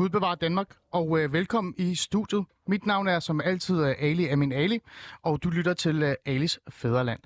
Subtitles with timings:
[0.00, 2.44] Gud bevarer Danmark, og øh, velkommen i studiet.
[2.68, 4.78] Mit navn er som altid øh, Ali Amin Ali,
[5.22, 7.20] og du lytter til øh, Alis Fæderland.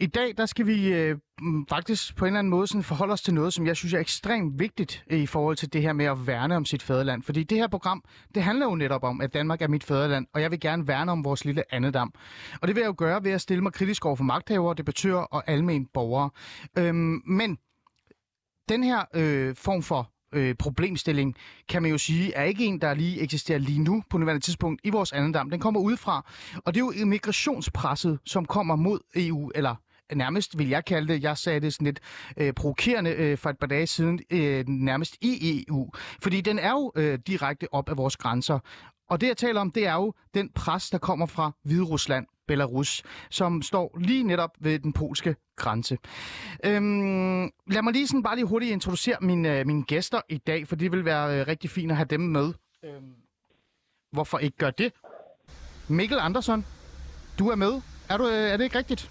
[0.00, 3.12] I dag der skal vi øh, mm, faktisk på en eller anden måde sådan forholde
[3.12, 6.04] os til noget, som jeg synes er ekstremt vigtigt i forhold til det her med
[6.04, 7.22] at værne om sit fædreland.
[7.22, 10.42] Fordi det her program, det handler jo netop om, at Danmark er mit fædreland, og
[10.42, 12.12] jeg vil gerne værne om vores lille andedam.
[12.62, 15.22] Og det vil jeg jo gøre ved at stille mig kritisk over for magthavere, debattører
[15.22, 16.30] og almen borgere.
[16.78, 17.58] Øhm, men
[18.68, 21.34] den her øh, form for øh, problemstilling,
[21.68, 24.80] kan man jo sige, er ikke en, der lige eksisterer lige nu på nuværende tidspunkt
[24.84, 25.50] i vores andendam.
[25.50, 26.26] Den kommer udefra,
[26.64, 29.74] og det er jo immigrationspresset, som kommer mod EU, eller
[30.14, 32.00] nærmest vil jeg kalde det, jeg sagde det sådan lidt
[32.36, 35.90] øh, provokerende øh, for et par dage siden, øh, nærmest i EU.
[36.22, 38.58] Fordi den er jo øh, direkte op af vores grænser.
[39.10, 42.26] Og det jeg taler om, det er jo den pres, der kommer fra Hvide Rusland,
[42.50, 45.98] Belarus, som står lige netop ved den polske grænse.
[46.64, 50.68] Øhm, lad mig lige sådan bare lige hurtigt introducere mine, øh, mine gæster i dag,
[50.68, 52.52] for det vil være øh, rigtig fint at have dem med.
[52.84, 53.14] Øhm,
[54.12, 54.92] hvorfor ikke gøre det?
[55.88, 56.66] Mikkel Andersson,
[57.38, 57.80] du er med.
[58.08, 59.10] Er, du, øh, er det ikke rigtigt?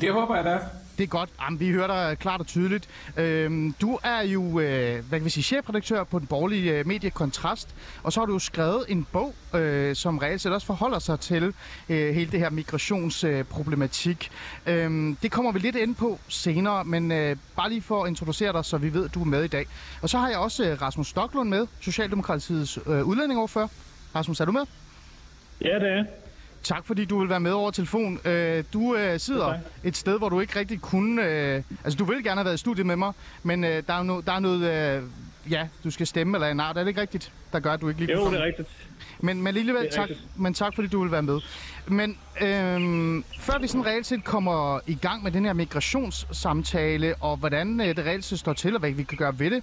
[0.00, 0.60] Det håber jeg da.
[0.98, 1.30] Det er godt.
[1.42, 2.88] Jamen, vi hører dig klart og tydeligt.
[3.16, 7.10] Øhm, du er jo øh, hvad kan vi sige, chefredaktør på den borgerlige øh, medie
[7.10, 10.98] Kontrast, og så har du jo skrevet en bog, øh, som reelt set også forholder
[10.98, 11.54] sig til
[11.88, 14.30] øh, hele det her migrationsproblematik.
[14.66, 18.08] Øh, øhm, det kommer vi lidt ind på senere, men øh, bare lige for at
[18.08, 19.66] introducere dig, så vi ved, at du er med i dag.
[20.02, 23.68] Og så har jeg også øh, Rasmus Stoklund med, Socialdemokratiets øh, udlændingoverfører.
[24.14, 24.62] Rasmus, er du med?
[25.60, 26.25] Ja, det er.
[26.66, 28.20] Tak fordi du vil være med over telefon.
[28.24, 29.58] Øh, du øh, sidder Okay.
[29.84, 31.22] et sted, hvor du ikke rigtig kunne...
[31.22, 34.02] Øh, altså, du vil gerne have været i studiet med mig, men øh, der, er
[34.02, 34.96] no, der er noget...
[34.96, 35.02] Øh,
[35.50, 36.76] ja, du skal stemme eller en art.
[36.76, 38.68] Er det ikke rigtigt, der gør, at du ikke lige Jo, det er rigtigt.
[39.20, 40.38] Men, men alligevel, tak, rigtigt.
[40.40, 41.40] men tak fordi du vil være med.
[41.86, 47.36] Men øhm, før vi sådan reelt set kommer i gang med den her migrationssamtale, og
[47.36, 49.62] hvordan øh, det reelt set står til, og hvad vi kan gøre ved det,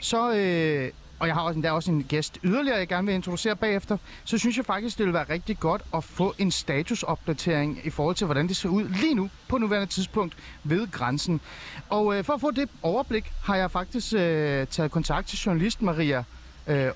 [0.00, 0.90] så, øh,
[1.24, 4.38] og jeg har også, er også en gæst yderligere, jeg gerne vil introducere bagefter, så
[4.38, 8.24] synes jeg faktisk, det vil være rigtig godt at få en statusopdatering i forhold til,
[8.24, 11.40] hvordan det ser ud lige nu på nuværende tidspunkt ved grænsen.
[11.88, 15.82] Og øh, for at få det overblik, har jeg faktisk øh, taget kontakt til journalist
[15.82, 16.24] Maria
[16.66, 16.90] øh,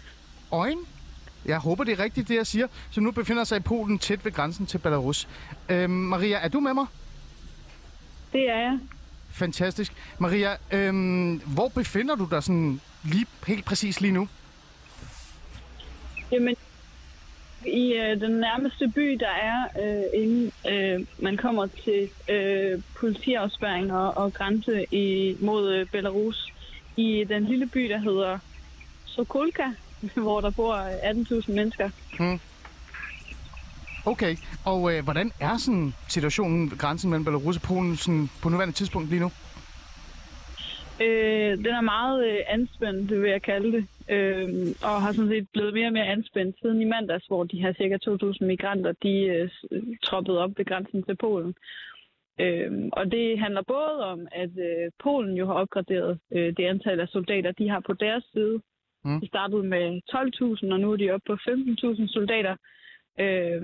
[0.53, 0.79] Øjen,
[1.45, 4.25] jeg håber, det er rigtigt, det jeg siger, som nu befinder sig i Polen tæt
[4.25, 5.29] ved grænsen til Belarus.
[5.69, 6.87] Øhm, Maria, er du med mig?
[8.33, 8.79] Det er jeg.
[9.31, 9.93] Fantastisk.
[10.19, 14.29] Maria, øhm, hvor befinder du dig sådan lige, helt præcis lige nu?
[16.33, 16.57] Jamen,
[17.67, 23.93] i øh, den nærmeste by, der er, øh, inden øh, man kommer til øh, politiafspæring
[23.93, 26.53] og, og grænse i, mod øh, Belarus,
[26.97, 28.39] i den lille by, der hedder
[29.05, 29.65] Sokolka,
[30.15, 31.91] hvor der bor øh, 18.000 mennesker.
[34.05, 38.49] Okay, og øh, hvordan er sådan situationen ved grænsen mellem Belarus og Polen sådan på
[38.49, 39.31] nuværende tidspunkt lige nu?
[41.03, 44.49] Øh, den er meget øh, anspændt, det vil jeg kalde det, øh,
[44.83, 47.73] og har sådan set blevet mere og mere anspændt siden i mandags, hvor de her
[47.73, 49.51] cirka 2.000 migranter, de øh,
[50.05, 51.55] troppede op ved grænsen til Polen.
[52.41, 57.01] Øh, og det handler både om, at øh, Polen jo har opgraderet øh, det antal
[57.01, 58.61] af soldater, de har på deres side.
[59.05, 59.21] Mm.
[59.21, 60.01] De startede med
[60.67, 62.57] 12.000, og nu er de oppe på 15.000 soldater.
[63.21, 63.63] Øh,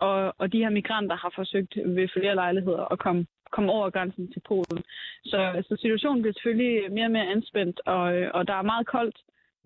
[0.00, 4.32] og, og de her migranter har forsøgt ved flere lejligheder at komme, komme over grænsen
[4.32, 4.80] til Polen.
[5.24, 8.02] Så, så situationen bliver selvfølgelig mere og mere anspændt, og,
[8.36, 9.18] og der er meget koldt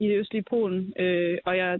[0.02, 0.92] i det østlige Polen.
[1.04, 1.70] Øh, og jeg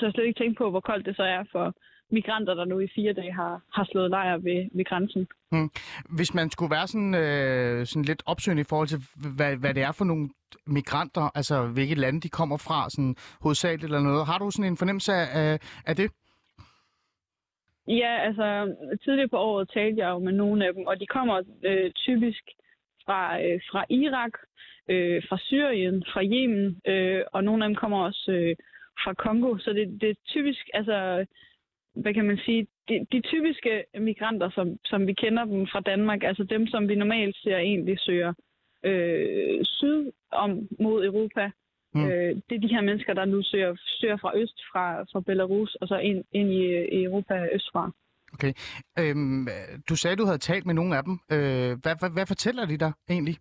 [0.00, 1.66] tør slet ikke tænke på, hvor koldt det så er for
[2.10, 5.26] migranter, der nu i fire dage har, har slået lejr ved, ved grænsen.
[5.50, 5.70] Hmm.
[6.16, 9.00] Hvis man skulle være sådan, øh, sådan lidt opsøgende i forhold til,
[9.36, 10.28] hvad, hvad det er for nogle
[10.66, 14.26] migranter, altså hvilke lande de kommer fra, sådan hovedsageligt eller noget.
[14.26, 16.10] Har du sådan en fornemmelse af, af, af det?
[17.88, 18.74] Ja, altså
[19.04, 22.44] tidligere på året talte jeg jo med nogle af dem, og de kommer øh, typisk
[23.04, 24.32] fra, øh, fra Irak,
[24.88, 28.56] øh, fra Syrien, fra Yemen, øh, og nogle af dem kommer også øh,
[29.04, 29.58] fra Kongo.
[29.58, 31.26] Så det, det er typisk, altså,
[31.94, 36.22] hvad kan man sige, de, de typiske migranter, som, som vi kender dem fra Danmark,
[36.24, 38.32] altså dem, som vi normalt ser egentlig søger
[38.84, 41.50] øh, syd om mod Europa,
[41.96, 42.06] Mm.
[42.06, 45.74] øh, det er de her mennesker, der nu søger, søger fra øst, fra, fra Belarus,
[45.74, 46.62] og så ind, ind i,
[46.96, 47.90] i Europa østfra.
[48.34, 48.52] Okay.
[48.98, 49.48] Øhm,
[49.88, 51.14] du sagde, du havde talt med nogle af dem.
[51.32, 53.36] Øh, hvad, hvad, hvad fortæller de dig egentlig?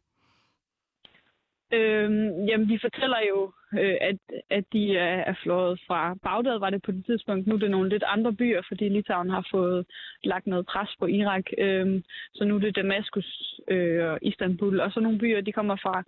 [1.73, 4.17] Øhm, jamen, de fortæller jo, øh, at,
[4.49, 7.47] at de er, er flået fra Bagdad, var det på det tidspunkt.
[7.47, 9.85] Nu er det nogle lidt andre byer, fordi Litauen har fået
[10.23, 11.45] lagt noget pres på Irak.
[11.57, 12.03] Øhm,
[12.33, 16.03] så nu er det Damaskus øh, og Istanbul, og så nogle byer, de kommer fra.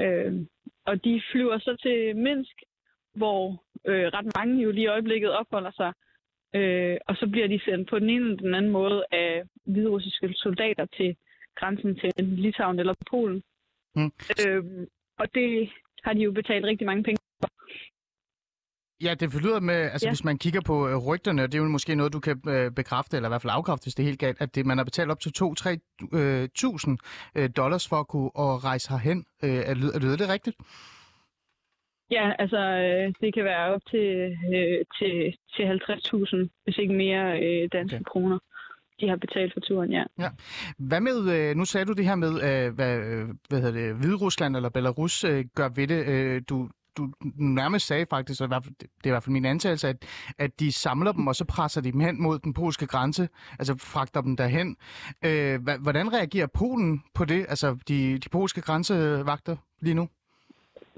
[0.00, 0.48] Øhm,
[0.86, 2.56] og de flyver så til Minsk,
[3.14, 5.92] hvor øh, ret mange jo lige i øjeblikket opholder sig.
[6.54, 10.34] øh, og så bliver de sendt på den ene eller den anden måde af hviderussiske
[10.34, 11.16] soldater til
[11.54, 13.42] grænsen til Litauen eller Polen.
[13.96, 14.12] Mm.
[14.46, 14.86] Øhm,
[15.18, 15.70] og det
[16.04, 17.48] har de jo betalt rigtig mange penge for.
[19.02, 20.08] Ja, det forlyder med, altså ja.
[20.08, 20.12] Ja.
[20.12, 23.16] hvis man kigger på øh, rygterne, det er jo måske noget, du kan øh, bekræfte,
[23.16, 25.10] eller i hvert fald afkræfte, hvis det er helt galt, at det, man har betalt
[25.10, 26.98] op til 2-3 øh, tusind
[27.34, 29.24] øh, dollars for at kunne at rejse herhen.
[29.44, 30.56] Øh, er, lyder, er lyder det rigtigt?
[32.10, 34.08] Ja, altså øh, det kan være op til,
[34.54, 38.04] øh, til, til 50.000, hvis ikke mere øh, danske Okay.
[38.04, 38.38] kroner,
[39.00, 40.04] de har betalt for turen, ja.
[40.78, 42.32] Hvad med, nu sagde du det her med,
[42.72, 42.98] hvad,
[43.48, 46.48] hvad hedder det, Hvide Rusland eller Belarus gør ved det.
[46.48, 49.44] Du, du nærmest sagde faktisk, og i hvert fald, det er i hvert fald min
[49.44, 49.96] antagelse, at,
[50.38, 53.28] at de samler dem, og så presser de dem hen mod den polske grænse,
[53.58, 54.76] altså fragter dem derhen.
[55.24, 60.08] Øh, hvordan reagerer Polen på det, altså de, de polske grænsevagter lige nu?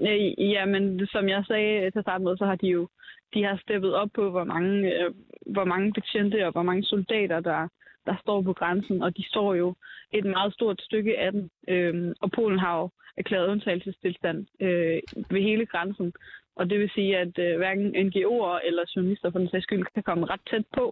[0.01, 2.87] Øh, Ja, men som jeg sagde til starten med, så har de jo
[3.33, 5.13] de har steppet op på, hvor mange, øh,
[5.45, 7.67] hvor mange betjente og hvor mange soldater, der,
[8.09, 9.75] der står på grænsen, og de står jo
[10.17, 11.49] et meget stort stykke af den.
[11.67, 14.99] Øhm, og Polen har jo erklæret undtagelsestilstand øh,
[15.33, 16.13] ved hele grænsen,
[16.55, 20.03] og det vil sige, at øh, hverken NGO'er eller journalister for den sags skyld kan
[20.03, 20.85] komme ret tæt på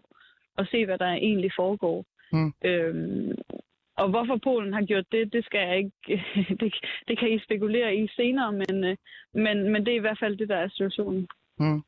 [0.58, 2.06] og se, hvad der egentlig foregår.
[2.32, 2.54] Mm.
[2.66, 3.32] Øhm,
[3.98, 5.92] og hvorfor Polen har gjort det, det skal jeg ikke,
[6.60, 6.74] det,
[7.08, 8.96] det kan I spekulere i senere, men, øh,
[9.34, 11.28] men, men det er i hvert fald det, der er situationen.
[11.60, 11.82] Mm.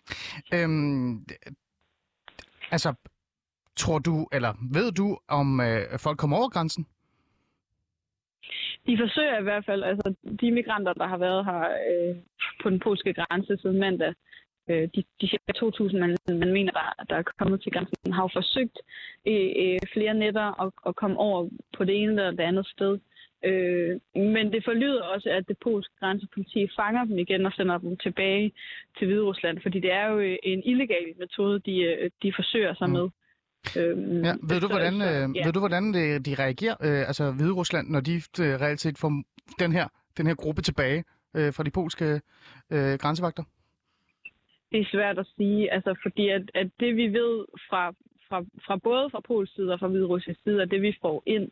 [0.54, 1.26] Øhm,
[2.72, 2.94] altså,
[3.84, 5.08] tror du, eller ved du,
[5.40, 6.84] om øh, folk kommer over grænsen?
[8.88, 10.08] De forsøger i hvert fald, altså
[10.42, 12.16] de migranter, der har været her øh,
[12.64, 14.14] på den polske grænse siden mandag,
[14.70, 18.24] øh, de, de cirka 2.000, man, man mener, der, der er kommet til grænsen, har
[18.24, 18.78] jo forsøgt
[19.32, 23.00] øh, øh, flere nætter at, at komme over på det ene eller det andet sted.
[23.46, 27.98] Øh, men det forlyder også, at det polske grænsepoliti fanger dem igen og sender dem
[27.98, 28.52] tilbage
[28.98, 32.94] til Hviderusland, fordi det er jo en illegal metode, de, øh, de forsøger sig Mm.
[32.94, 33.10] med.
[33.78, 35.46] Øhm, Ja, ved, du, hvordan, så- øh, ja.
[35.46, 38.22] ved du, hvordan de, de reagerer, øh, altså Hvide Rusland, når de øh,
[38.62, 39.12] reelt set får
[39.60, 41.04] den her, den her gruppe tilbage
[41.36, 42.22] øh, fra de polske
[42.72, 43.44] øh, grænsevagter?
[44.72, 47.90] Det er svært at sige, altså fordi at, at det vi ved fra,
[48.30, 51.52] fra, fra både fra Pols side og fra Hviderussisk side, og det vi får ind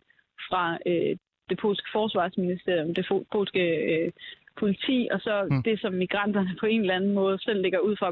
[0.50, 1.18] fra øh,
[1.50, 4.12] det polske forsvarsministerium, det polske øh,
[4.59, 5.63] politi, og så Mm.
[5.63, 8.09] det, som migranterne på en eller anden måde selv ligger ud fra,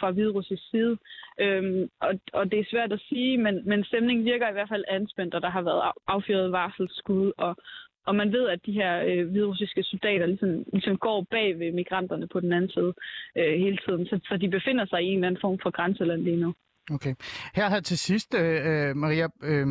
[0.00, 0.96] fra Hviderussisk side.
[1.40, 4.84] Øhm, og, og det er svært at sige, men, men stemningen virker i hvert fald
[4.88, 7.56] anspændt, og der har været af- affyret varselsskud, og,
[8.06, 12.26] og man ved, at de her øh, hviderussiske soldater ligesom, ligesom går bag ved migranterne
[12.32, 12.92] på den anden side
[13.38, 14.06] øh, hele tiden.
[14.06, 16.54] Så, så de befinder sig i en eller anden form for grænseland lige nu.
[16.96, 17.14] Okay.
[17.54, 19.66] Her, her til sidst, øh, øh, Maria, øh,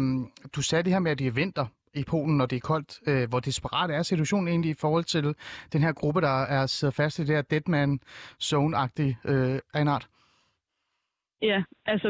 [0.56, 3.00] du sagde det her med, at det er vinter i Polen, når det er koldt.
[3.07, 5.36] Øh, hvor desperat er situationen egentlig i forhold til
[5.74, 8.00] den her gruppe, der er sidder fast i det her deadman
[8.44, 10.07] zone-agtige øh, af en art?
[11.41, 12.09] Ja, altså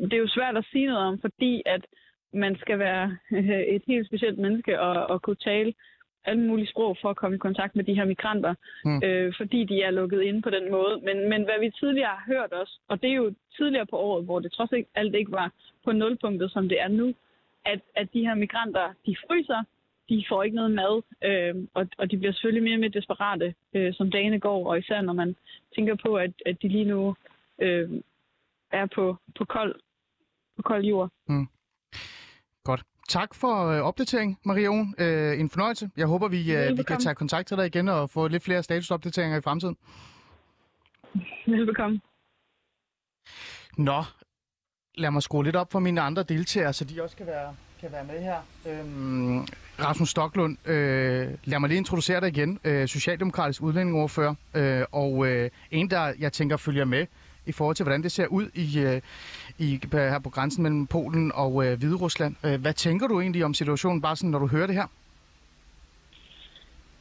[0.00, 1.86] det er jo svært at sige noget om, fordi at
[2.32, 3.16] man skal være
[3.76, 5.74] et helt specielt menneske og, og kunne tale
[6.24, 8.54] alle mulige sprog for at komme i kontakt med de her migranter,
[8.84, 9.02] mm.
[9.04, 11.00] øh, fordi de er lukket inde på den måde.
[11.02, 14.24] Men, men hvad vi tidligere har hørt også, og det er jo tidligere på året,
[14.24, 15.52] hvor det trods alt ikke var
[15.84, 17.14] på nulpunktet, som det er nu,
[17.64, 19.64] at, at de her migranter, de fryser,
[20.08, 23.54] de får ikke noget mad, øh, og, og de bliver selvfølgelig mere og mere desperate,
[23.74, 25.36] øh, som dagene går, og især når man
[25.74, 27.16] tænker på, at, at de lige nu
[27.58, 27.90] øh,
[28.72, 29.74] er på, på, kold,
[30.56, 31.10] på kold jord.
[32.64, 32.82] Godt.
[33.08, 34.94] Tak for øh, opdatering, Marion.
[34.98, 35.90] Øh, en fornøjelse.
[35.96, 38.62] Jeg håber, vi, øh, vi kan tage kontakt til dig igen og få lidt flere
[38.62, 39.76] statusopdateringer i fremtiden.
[41.46, 42.00] Velbekomme.
[43.78, 44.02] Nå,
[44.94, 47.92] lad mig skrue lidt op for mine andre deltagere, så de også kan være, kan
[47.92, 48.36] være med her.
[48.66, 49.40] Øhm,
[49.80, 52.58] Rasmus Stoklund, øh, lad mig lige introducere dig igen.
[52.64, 57.06] Øh, Socialdemokratisk udlændingeordfører, øh, og øh, en, der jeg tænker følger med
[57.46, 59.00] i forhold til, hvordan det ser ud i, øh,
[59.58, 62.36] i, her på grænsen mellem Polen og øh, Hvide Rusland.
[62.46, 64.86] Øh, hvad tænker du egentlig om situationen, bare sådan, når du hører det her?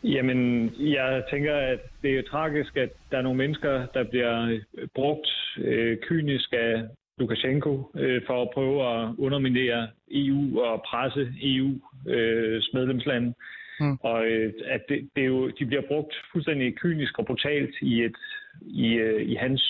[0.03, 4.59] Jamen, jeg tænker, at det er jo tragisk, at der er nogle mennesker, der bliver
[4.95, 6.83] brugt øh, kynisk af
[7.21, 13.33] Lukashenko øh, for at prøve at underminere EU og presse EU's øh, medlemslande.
[13.79, 13.97] Mm.
[14.09, 18.03] Og øh, at det, det er jo, de bliver brugt fuldstændig kynisk og brutalt i,
[18.03, 18.17] et,
[18.61, 19.61] i, øh, i hans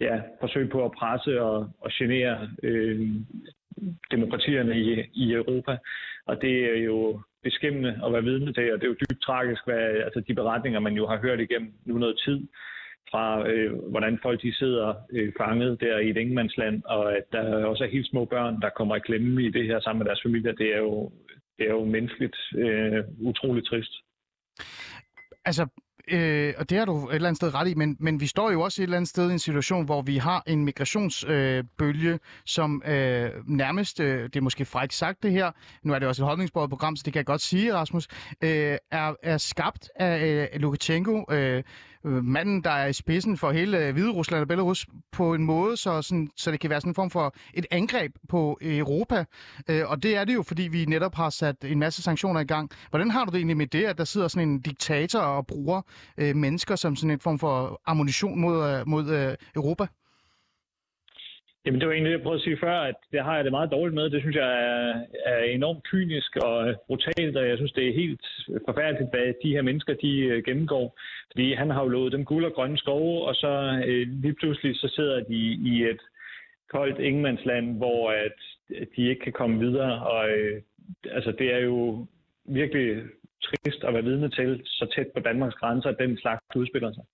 [0.00, 3.00] ja, forsøg på at presse og, og genere øh,
[4.10, 5.76] demokratierne i, i Europa.
[6.26, 9.62] Og det er jo beskæmmende at være vidne til, og det er jo dybt tragisk,
[9.64, 12.40] hvad, altså de beretninger, man jo har hørt igennem nu noget tid,
[13.12, 17.64] fra øh, hvordan folk de sidder øh, fanget der i et ingemandsland, og at der
[17.64, 20.22] også er helt små børn, der kommer i klemme i det her sammen med deres
[20.22, 21.12] familier, det er jo,
[21.58, 23.94] det er jo menneskeligt øh, utroligt trist.
[25.44, 25.66] Altså,
[26.10, 28.50] øh, og det har du et eller andet sted ret i, men, men vi står
[28.50, 32.18] jo også et eller andet sted i en situation, hvor vi har en migrationsbølge, øh,
[32.46, 35.50] som øh, nærmest, øh, det er måske frækt sagt det her,
[35.82, 38.08] nu er det også et holdningsbordet program, så det kan jeg godt sige, Rasmus,
[38.44, 41.62] øh, er, er skabt af øh, Lukashenko, øh,
[42.04, 45.44] øh, manden, der er i spidsen for hele øh, Hvide Rusland og Belarus, på en
[45.44, 49.24] måde, så, sådan, så det kan være sådan en form for et angreb på Europa.
[49.68, 52.44] Øh, og det er det jo, fordi vi netop har sat en masse sanktioner i
[52.44, 52.70] gang.
[52.90, 55.82] Hvordan har du det egentlig med det, at der sidder sådan en diktator og bruger
[56.18, 59.86] øh, mennesker som sådan en form for ammunition mod, øh, mod øh, Europa?
[61.66, 63.52] Jamen det var egentlig det, jeg prøvede at sige før, at det har jeg det
[63.52, 64.10] meget dårligt med.
[64.10, 68.26] Det synes jeg er, er enormt kynisk og brutalt, og jeg synes, det er helt
[68.66, 70.98] forfærdeligt, hvad de her mennesker de øh, gennemgår.
[71.32, 74.76] Fordi han har jo lovet dem guld og grønne skove, og så øh, lige pludselig
[74.76, 75.40] så sidder de
[75.72, 76.00] i et
[76.70, 78.38] koldt ingenmandsland, hvor at
[78.70, 80.06] øh, de ikke kan komme videre.
[80.06, 80.62] Og øh,
[81.10, 82.06] altså det er jo
[82.44, 83.02] virkelig
[83.42, 87.04] trist at være vidne til så tæt på Danmarks grænser, at den slags udspiller sig.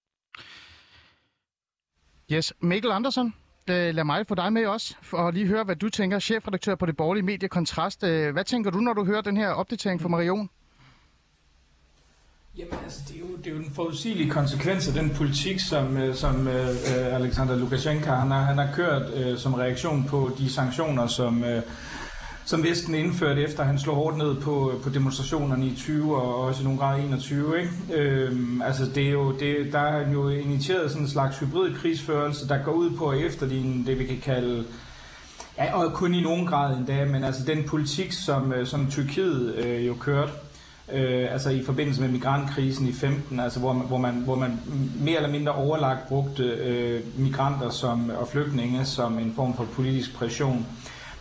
[2.32, 3.34] Yes, Mikkel Andersen,
[3.70, 6.86] øh, lad mig få dig med også, for lige høre, hvad du tænker, chefredaktør på
[6.86, 8.04] det borgerlige medie Kontrast.
[8.04, 10.50] Øh, hvad tænker du, når du hører den her opdatering fra Marion?
[12.58, 15.96] Jamen altså, det er jo, det er jo den forudsigelige konsekvens af den politik, som,
[15.96, 20.30] øh, som øh, øh Alexander Lukashenko han har, han har kørt øh, som reaktion på
[20.38, 21.62] de sanktioner, som, øh,
[22.48, 26.34] som Vesten indførte efter han slog hårdt ned på, øh, på demonstrationerne i 20 og
[26.44, 27.60] også i nogle grad 21.
[27.60, 28.02] Ikke?
[28.02, 32.48] Øhm, altså det er jo, det, der er jo initieret sådan en slags hybrid krigsførelse,
[32.48, 33.46] der går ud på efter
[33.86, 34.64] det vi kan kalde
[35.58, 39.54] Ja, og kun i nogen grad endda, men altså den politik, som, øh, som Tyrkiet
[39.54, 40.32] øh, jo kørte,
[40.92, 44.60] øh, altså i forbindelse med migrantkrisen i 15, altså hvor man, hvor man, hvor man
[45.00, 50.14] mere eller mindre overlagt brugte øh, migranter som, og flygtninge som en form for politisk
[50.14, 50.66] pression.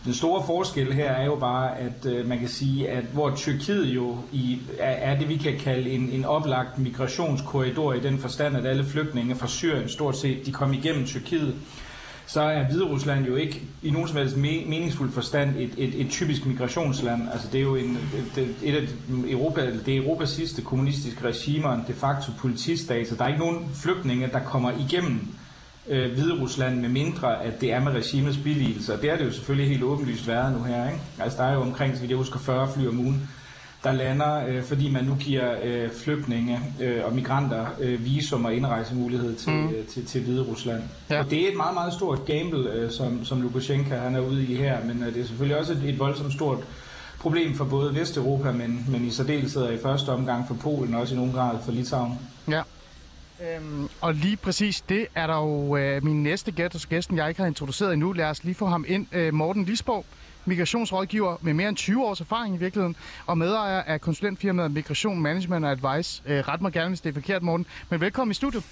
[0.06, 3.86] Den store forskel her er jo bare, at øh, man kan sige, at hvor Tyrkiet
[3.86, 8.58] jo i, er, er det, vi kan kalde en, en oplagt migrationskorridor i den forstand,
[8.58, 11.56] at alle flygtninge fra Syrien stort set, de kom igennem Tyrkiet,
[12.27, 16.46] så er Hviderusland jo ikke i nogen som helst meningsfuld forstand et, et, et typisk
[16.46, 17.22] migrationsland.
[17.34, 17.98] Altså det er jo en,
[18.38, 23.16] et, et af Europa, det er Europas sidste kommunistiske regimer, en de facto politistat, så
[23.16, 25.27] der er ikke nogen flygtninge, der kommer igennem
[25.89, 28.94] øh, Hvide Rusland, med mindre at det er med regimets billigelse.
[28.94, 30.86] Og det er det jo selvfølgelig helt åbenlyst været nu her.
[30.86, 31.01] Ikke?
[31.20, 33.29] Altså der er jo omkring, så vidt jeg husker, 40 fly om ugen,
[33.84, 38.53] der lander, øh, fordi man nu giver øh, flygtninge øh, og migranter øh, visum og
[38.53, 39.70] indrejsemulighed til, mm.
[39.70, 40.84] øh, til, til Hvide Rusland.
[41.10, 41.20] Ja.
[41.20, 44.44] Og det er et meget, meget stort gamble, øh, som, som Lukashenko han er ude
[44.44, 46.58] i her, men øh, det er selvfølgelig også et, et voldsomt stort
[47.20, 51.13] problem for både Vesteuropa, men, men i særdeleshed i første omgang for Polen, og også
[51.13, 52.20] i nogen grad for Litauen.
[52.48, 52.62] Ja.
[53.41, 57.29] Øhm, og lige præcis det er der jo øh, min næste gæst hos gæsten, jeg
[57.29, 58.12] ikke har introduceret endnu.
[58.13, 59.08] Lad os lige få ham ind.
[59.12, 60.06] Øh, Morten Lisborg,
[60.46, 65.65] migrationsrådgiver med mere end 20 års erfaring i virkeligheden, og medejer af konsulentfirmaet Migration Management
[65.65, 66.24] Advice.
[66.25, 67.65] Øh, ret mig gerne, hvis det er forkert, Morten.
[67.89, 68.63] Men velkommen i studiet.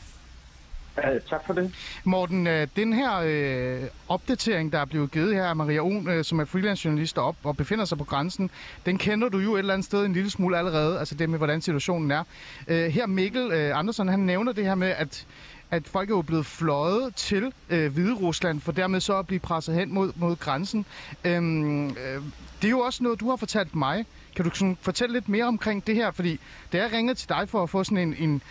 [0.97, 1.73] Uh, tak for det.
[2.03, 6.23] Morten, uh, den her uh, opdatering, der er blevet givet her af Maria Ohm, øh,
[6.23, 8.49] som er freelance journalist op og befinder sig på grænsen,
[8.85, 11.37] den kender du jo et eller andet sted en lille smule allerede, altså det med,
[11.37, 12.23] hvordan situationen er.
[12.67, 15.25] Øh, her Mikkel øh, Andersen, han nævner det her med, at
[15.71, 19.39] at folk er jo blevet fløjet til øh, Hvide Rusland, for dermed så at blive
[19.39, 20.85] presset hen mod, mod grænsen.
[21.23, 22.21] Øhm, øh,
[22.61, 24.05] det er jo også noget, du har fortalt mig.
[24.35, 26.11] Kan du sådan fortælle lidt mere omkring det her?
[26.11, 26.39] Fordi
[26.73, 28.41] da jeg ringede til dig for at få sådan en, en,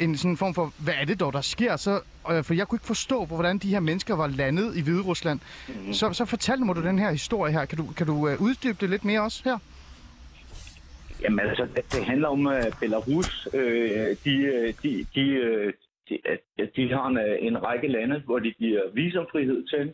[0.00, 1.76] en sådan form for, hvad er det dog, der sker?
[1.76, 2.00] Så,
[2.30, 5.40] øh, for jeg kunne ikke forstå, hvordan de her mennesker var landet i Hvide Rusland.
[5.68, 5.92] Mm-hmm.
[5.92, 7.64] Så, så fortæl mig du den her historie her.
[7.64, 9.58] Kan du, kan du øh, uddybe det lidt mere også her?
[11.22, 13.48] Jamen altså, det, det handler om uh, Belarus.
[13.54, 15.72] Øh, de, øh, de, de,
[16.08, 16.18] de,
[16.58, 19.92] at de har en, en række lande, hvor de giver visumfrihed til,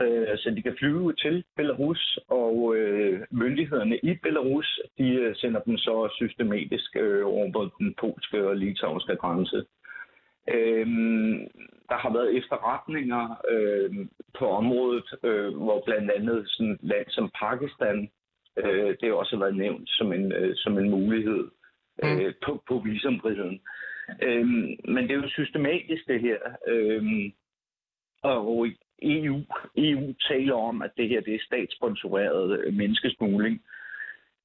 [0.00, 5.60] øh, så de kan flyve til Belarus, og øh, myndighederne i Belarus, de øh, sender
[5.60, 9.64] dem så systematisk øh, over den polske og litauiske grænse.
[10.54, 10.86] Øh,
[11.88, 13.90] der har været efterretninger øh,
[14.38, 18.10] på området, øh, hvor blandt andet sådan et land som Pakistan,
[18.56, 21.48] øh, det har også været nævnt som en, øh, som en mulighed
[22.02, 22.18] mm.
[22.20, 23.60] øh, på, på visumfriheden.
[24.22, 26.38] Øhm, men det er jo systematisk det her.
[26.66, 27.32] Øhm,
[28.22, 28.66] og
[29.02, 29.40] EU,
[29.76, 33.62] EU taler om, at det her det er statssponsoreret øh, menneskesmugling.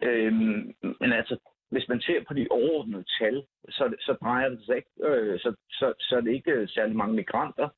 [0.04, 1.38] Øhm, men altså,
[1.74, 5.56] hvis man ser på de overordnede tal, så, så drejer det sig ikke, øh, så,
[5.70, 7.70] så, så er det ikke særlig mange migranter.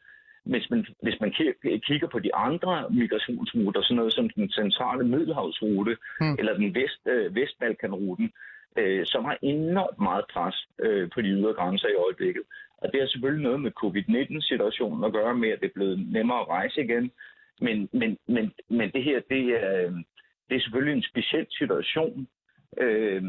[0.46, 1.32] Hvis man, hvis man
[1.88, 6.36] kigger på de andre migrationsruter, sådan noget som den centrale Middelhavsrute mm.
[6.39, 8.32] eller den vest, øh, Vestbalkanruten,
[8.77, 12.44] øh, som har enormt meget pres øh, på de ydre grænser i øjeblikket.
[12.77, 16.39] Og det har selvfølgelig noget med covid-19-situationen at gøre med, at det er blevet nemmere
[16.39, 17.12] at rejse igen.
[17.62, 19.94] Men, men, men, men det her, det er, øh,
[20.50, 22.27] det er selvfølgelig en speciel situation.
[22.77, 23.24] Øh,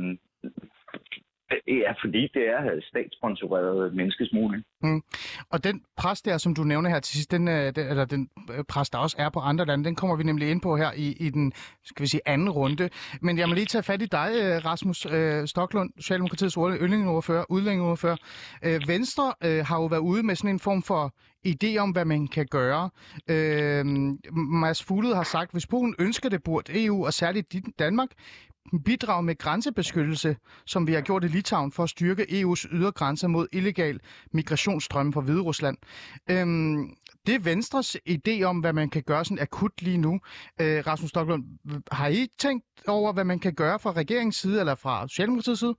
[1.69, 4.65] Ja, fordi det er statssponsoreret menneskesmugling.
[4.83, 5.03] Mm.
[5.50, 8.29] Og den pres der, som du nævner her til sidst, den, øh, den, eller den
[8.59, 10.93] øh, pres, der også er på andre lande, den kommer vi nemlig ind på her
[10.97, 11.53] i, i den
[11.85, 12.88] skal vi sige, anden runde.
[13.21, 18.17] Men jeg må lige tage fat i dig, øh, Rasmus øh, Stoklund, Socialdemokratiets ordfører, udlændingeordfører.
[18.65, 21.15] Øh, Venstre øh, har jo været ude med sådan en form for
[21.47, 22.91] idé om, hvad man kan gøre.
[23.31, 23.87] Øh,
[24.37, 28.09] Mads Fuglede har sagt, hvis Polen ønsker det, burde EU og særligt Danmark
[28.85, 33.28] bidrage med grænsebeskyttelse, som vi har gjort i Litauen for at styrke EU's ydre grænser
[33.28, 34.00] mod illegal
[34.32, 35.76] migrationsstrømme fra Hvide Rusland.
[36.30, 36.94] Øhm,
[37.26, 40.20] det er Venstres idé om, hvad man kan gøre sådan akut lige nu.
[40.61, 41.44] Øh, Rasmus Stocklund,
[41.92, 45.75] har I tænkt over, hvad man kan gøre fra regeringens side eller fra Socialdemokratiets side?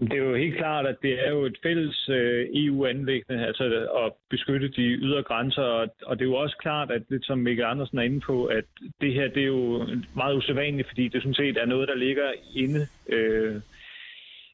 [0.00, 3.64] Det er jo helt klart, at det er jo et fælles øh, EU-anlæggende, altså
[4.04, 5.62] at beskytte de ydre grænser,
[6.06, 8.64] og det er jo også klart, at lidt som Mikkel Andersen er inde på, at
[9.00, 12.32] det her det er jo meget usædvanligt, fordi det sådan set er noget, der ligger
[12.54, 13.60] inde øh,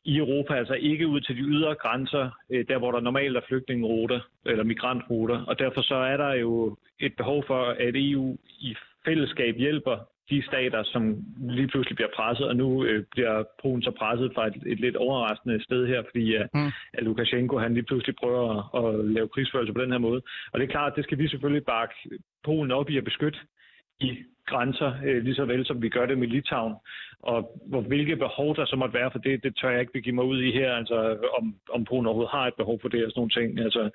[0.05, 3.47] i Europa, altså ikke ud til de ydre grænser, øh, der hvor der normalt er
[3.49, 8.77] flygtningeruter eller migrantruter, og derfor så er der jo et behov for, at EU i
[9.05, 9.97] fællesskab hjælper
[10.31, 11.03] de stater, som
[11.39, 14.97] lige pludselig bliver presset, og nu øh, bliver Polen så presset fra et, et lidt
[14.97, 16.71] overraskende sted her, fordi at, mm.
[16.95, 20.23] at Lukashenko han lige pludselig prøver at, at lave krigsførelse på den her måde.
[20.53, 21.95] Og det er klart, det skal vi selvfølgelig bakke
[22.45, 23.39] Polen op i at beskytte
[24.01, 24.09] i
[24.47, 26.75] grænser, øh, lige så vel som vi gør det med Litauen.
[27.23, 30.15] Og hvor, hvilke behov der så måtte være for det, det tør jeg ikke begive
[30.15, 33.11] mig ud i her, altså om, om Polen overhovedet har et behov for det og
[33.11, 33.49] sådan nogle ting.
[33.67, 33.91] Altså,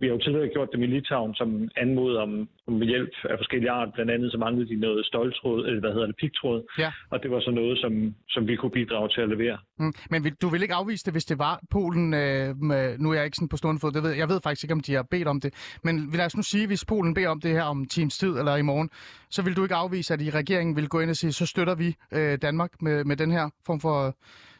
[0.00, 3.70] vi har jo tidligere gjort det med Litauen, som anmod om, om hjælp af forskellige
[3.70, 3.94] art.
[3.94, 6.62] Blandt andet så manglede de noget stoltråd, eller hvad hedder det, pigtråd.
[6.78, 6.92] Ja.
[7.10, 9.58] Og det var så noget, som, som vi kunne bidrage til at levere.
[9.78, 9.92] Mm.
[10.10, 13.24] Men du vil ikke afvise det, hvis det var Polen, øh, med, nu er jeg
[13.24, 15.28] ikke sådan på stående fod, det ved, jeg ved faktisk ikke, om de har bedt
[15.28, 18.18] om det, men lad os nu sige, hvis Polen beder om det her om times
[18.18, 18.90] tid eller i morgen,
[19.30, 21.74] så vil du ikke afvise, at i regeringen vil gå ind og sige, så støtter
[21.74, 24.16] vi øh, Danmark med, med den her form for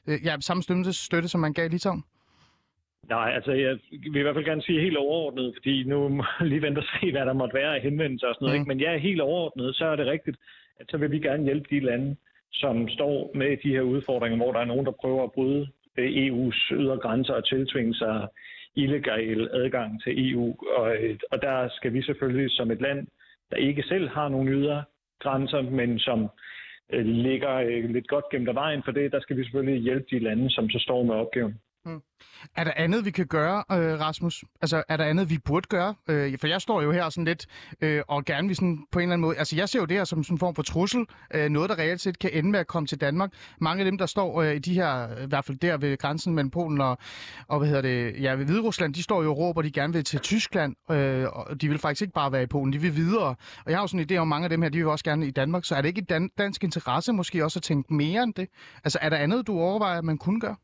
[0.08, 2.04] øh, ja, samme støtte, støtte, som man gav Litauen?
[3.08, 6.62] Nej, altså jeg vil i hvert fald gerne sige helt overordnet, fordi nu må lige
[6.62, 8.58] vente og se, hvad der måtte være af henvendelser og sådan noget.
[8.58, 8.60] Mm.
[8.60, 8.68] Ikke?
[8.68, 10.36] Men ja, helt overordnet, så er det rigtigt,
[10.80, 12.16] at så vil vi gerne hjælpe de lande,
[12.52, 15.68] som står med de her udfordringer, hvor der er nogen, der prøver at bryde
[15.98, 18.28] øh, EU's ydre grænser og tiltvinge sig
[18.76, 20.56] illegal adgang til EU.
[20.76, 23.06] Og, øh, og der skal vi selvfølgelig som et land,
[23.50, 24.84] der ikke selv har nogen ydre
[25.24, 26.18] grænser, men som
[26.92, 30.06] øh, ligger øh, lidt godt gemt af vejen for det, der skal vi selvfølgelig hjælpe
[30.10, 31.54] de lande, som så står med opgaven.
[31.86, 32.00] Mm.
[32.56, 34.44] Er der andet, vi kan gøre, øh, Rasmus?
[34.60, 35.94] Altså, er der andet, vi burde gøre?
[36.08, 37.46] Øh, for jeg står jo her sådan lidt
[37.80, 39.36] øh, og gerne vil sådan på en eller anden måde...
[39.36, 41.06] Altså, jeg ser jo det her som sådan en form for trussel.
[41.34, 43.30] Øh, noget, der reelt set kan ende med at komme til Danmark.
[43.60, 45.22] Mange af dem, der står øh, i de her...
[45.22, 46.98] I hvert fald der ved grænsen mellem Polen og,
[47.48, 50.04] og hvad hedder det, ja, ved Hviderusland, de står jo og råber, de gerne vil
[50.04, 50.76] til Tyskland.
[50.90, 53.34] Øh, og de vil faktisk ikke bare være i Polen, de vil videre.
[53.64, 55.04] Og jeg har jo sådan en idé om, mange af dem her, de vil også
[55.04, 55.64] gerne i Danmark.
[55.64, 58.48] Så er det ikke i dan- dansk interesse måske også at tænke mere end det?
[58.84, 60.56] Altså, er der andet, du overvejer, at man kunne gøre?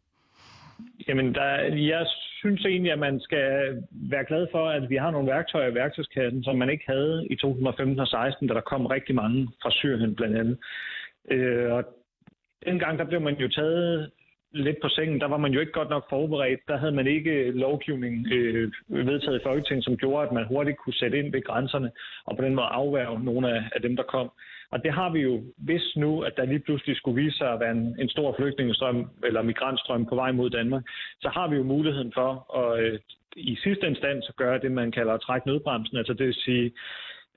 [1.08, 2.06] Jamen, der, jeg
[2.40, 6.44] synes egentlig, at man skal være glad for, at vi har nogle værktøjer i værktøjskassen,
[6.44, 10.14] som man ikke havde i 2015 og 16, da der kom rigtig mange fra Syrien
[10.14, 10.58] blandt andet.
[11.30, 11.84] Øh, og
[12.66, 14.10] dengang der blev man jo taget
[14.52, 15.20] lidt på sengen.
[15.20, 16.60] Der var man jo ikke godt nok forberedt.
[16.68, 20.78] Der havde man ikke øh, lovgivning øh, vedtaget i Folketinget, som gjorde, at man hurtigt
[20.78, 21.90] kunne sætte ind ved grænserne
[22.24, 24.30] og på den måde afværge nogle af, af dem, der kom.
[24.70, 27.60] Og det har vi jo, hvis nu, at der lige pludselig skulle vise sig at
[27.60, 30.82] være en, en stor flygtningestrøm eller migrantstrøm på vej mod Danmark,
[31.20, 32.98] så har vi jo muligheden for at øh,
[33.36, 35.96] i sidste instans at gøre det, man kalder at trække nødbremsen.
[35.96, 36.72] Altså det vil sige,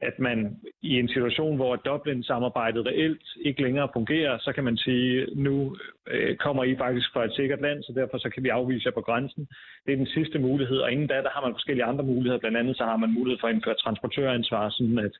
[0.09, 5.27] at man i en situation, hvor Dublin-samarbejdet reelt ikke længere fungerer, så kan man sige,
[5.35, 5.75] nu
[6.07, 8.91] øh, kommer I faktisk fra et sikkert land, så derfor så kan vi afvise jer
[8.91, 9.47] på grænsen.
[9.85, 12.39] Det er den sidste mulighed, og inden da, der har man forskellige andre muligheder.
[12.39, 15.11] Blandt andet så har man mulighed for at indføre transportøransvar, sådan at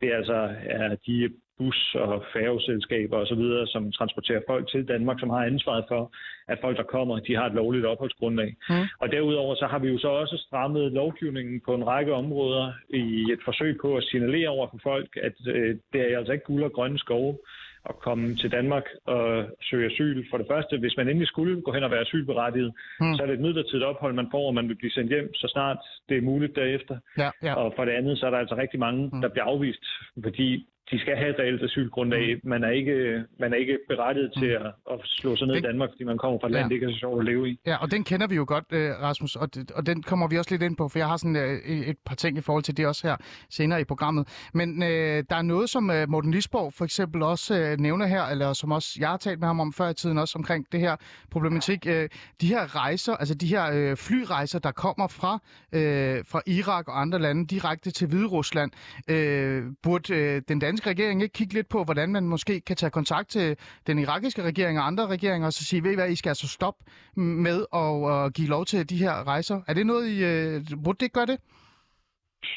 [0.00, 5.42] det altså er de bus- og færgeselskaber osv., som transporterer folk til Danmark, som har
[5.44, 6.12] ansvaret for,
[6.48, 8.56] at folk, der kommer, de har et lovligt opholdsgrundlag.
[8.68, 8.86] Mm.
[9.00, 13.32] Og derudover så har vi jo så også strammet lovgivningen på en række områder i
[13.32, 16.64] et forsøg på at signalere over for folk, at øh, det er altså ikke guld
[16.64, 17.36] og grønne skove
[17.90, 20.24] at komme til Danmark og søge asyl.
[20.30, 23.14] For det første, hvis man endelig skulle gå hen og være asylberettiget, mm.
[23.14, 25.48] så er det et midlertidigt ophold, man får, og man vil blive sendt hjem, så
[25.48, 26.98] snart det er muligt derefter.
[27.18, 27.54] Ja, ja.
[27.54, 29.20] Og for det andet, så er der altså rigtig mange, mm.
[29.20, 29.84] der bliver afvist,
[30.22, 32.40] fordi de skal have et reelt asylgrundlag.
[32.42, 32.48] Mm.
[32.48, 34.40] Man er ikke, man er ikke berettiget mm.
[34.40, 36.56] til at, at slå sig ned den, i Danmark, fordi man kommer fra et ja.
[36.56, 37.58] land, det ikke er så sjovt at leve i.
[37.66, 40.50] Ja, og den kender vi jo godt, øh, Rasmus, og, og den kommer vi også
[40.50, 42.86] lidt ind på, for jeg har sådan øh, et par ting i forhold til det
[42.86, 43.16] også her
[43.50, 44.48] senere i programmet.
[44.54, 48.22] Men øh, der er noget, som øh, Morten Lisborg for eksempel også øh, nævner her,
[48.22, 50.80] eller som også jeg har talt med ham om før i tiden også omkring det
[50.80, 50.96] her
[51.30, 51.86] problematik.
[51.88, 52.08] Øh,
[52.40, 55.38] de her rejser, altså de her øh, flyrejser, der kommer fra,
[55.72, 58.70] øh, fra Irak og andre lande direkte til Hvide Rusland,
[59.10, 62.76] øh, burde øh, den danske danske regering ikke kigge lidt på, hvordan man måske kan
[62.76, 63.56] tage kontakt til
[63.86, 66.48] den irakiske regering og andre regeringer, og så sige, ved I hvad, I skal altså
[66.48, 66.84] stoppe
[67.20, 69.60] med at, at give lov til de her rejser?
[69.66, 70.24] Er det noget, I...
[70.24, 71.38] Øh, burde det ikke gøre det?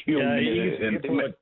[0.06, 1.32] Jo, Jeg er ikke øh, sikker det, man.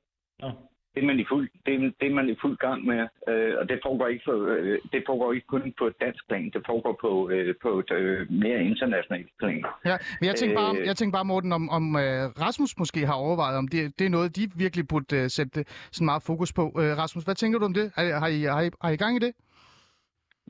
[0.97, 3.53] Det, er man i fuld, det, er- det er man i fuld gang med, øh,
[3.59, 6.61] og det foregår, ikke for, øh, det foregår ikke kun på et dansk plan, det
[6.65, 9.63] foregår på, øh, på et øh, mere internationalt plan.
[9.85, 10.85] Ja, men jeg tænker bare, Øh.
[10.85, 12.01] jeg tænker bare Morten, om, om uh,
[12.45, 16.05] Rasmus måske har overvejet, om det, det er noget, de virkelig burde uh, sætte sådan
[16.05, 16.63] meget fokus på.
[16.79, 17.91] Uh, Rasmus, hvad tænker du om det?
[17.95, 19.31] Har, har, I, har, I, har I gang i det?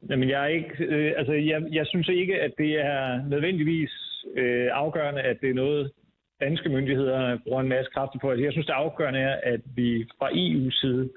[0.10, 3.92] Jamen, jeg er ikke, øh, altså, jeg, jeg synes ikke, at det er nødvendigvis
[4.36, 5.92] øh, afgørende, at det er noget,
[6.40, 8.30] danske myndigheder bruger en masse kræfter på.
[8.32, 11.10] Altså, jeg synes, det afgørende er, at vi fra EU's side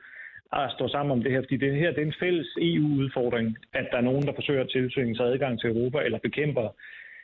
[0.53, 3.87] ah, står sammen om det her, fordi det her det er en fælles EU-udfordring, at
[3.91, 6.69] der er nogen, der forsøger at tilsynge sig adgang til Europa, eller bekæmper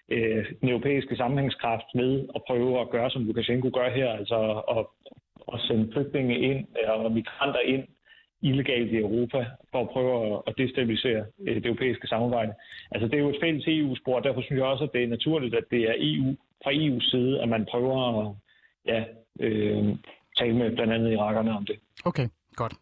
[0.09, 4.87] øh, den europæiske sammenhængskraft ved at prøve at gøre, som Lukashenko gør her, altså at,
[5.53, 7.85] at sende flygtninge ind øh, og migranter ind
[8.43, 12.53] illegalt i Europa for at prøve at- destabilisere øh, det europæiske samarbejde.
[12.91, 15.09] Altså det er jo et fælles EU-spor, og derfor synes jeg også, at det er
[15.09, 18.35] naturligt, at det er EU fra EU's side, at man prøver at
[18.87, 19.05] ja,
[19.41, 19.97] øh,
[20.39, 21.77] tale med blandt andet irakerne om det.
[22.05, 22.75] Okay, godt.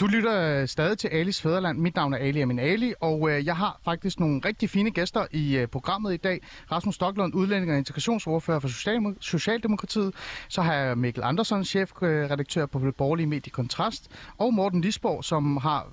[0.00, 1.78] Du lytter øh, stadig til Alis Fæderland.
[1.78, 5.26] Mit navn er Ali Amin Ali, og øh, jeg har faktisk nogle rigtig fine gæster
[5.30, 6.40] i øh, programmet i dag.
[6.72, 8.68] Rasmus Stocklund, udlænding og integrationsordfører for
[9.20, 10.14] Socialdemokratiet.
[10.48, 14.10] Så har jeg Mikkel Andersen, chefredaktør på det borgerlige medie Kontrast.
[14.38, 15.86] Og Morten Lisborg, som har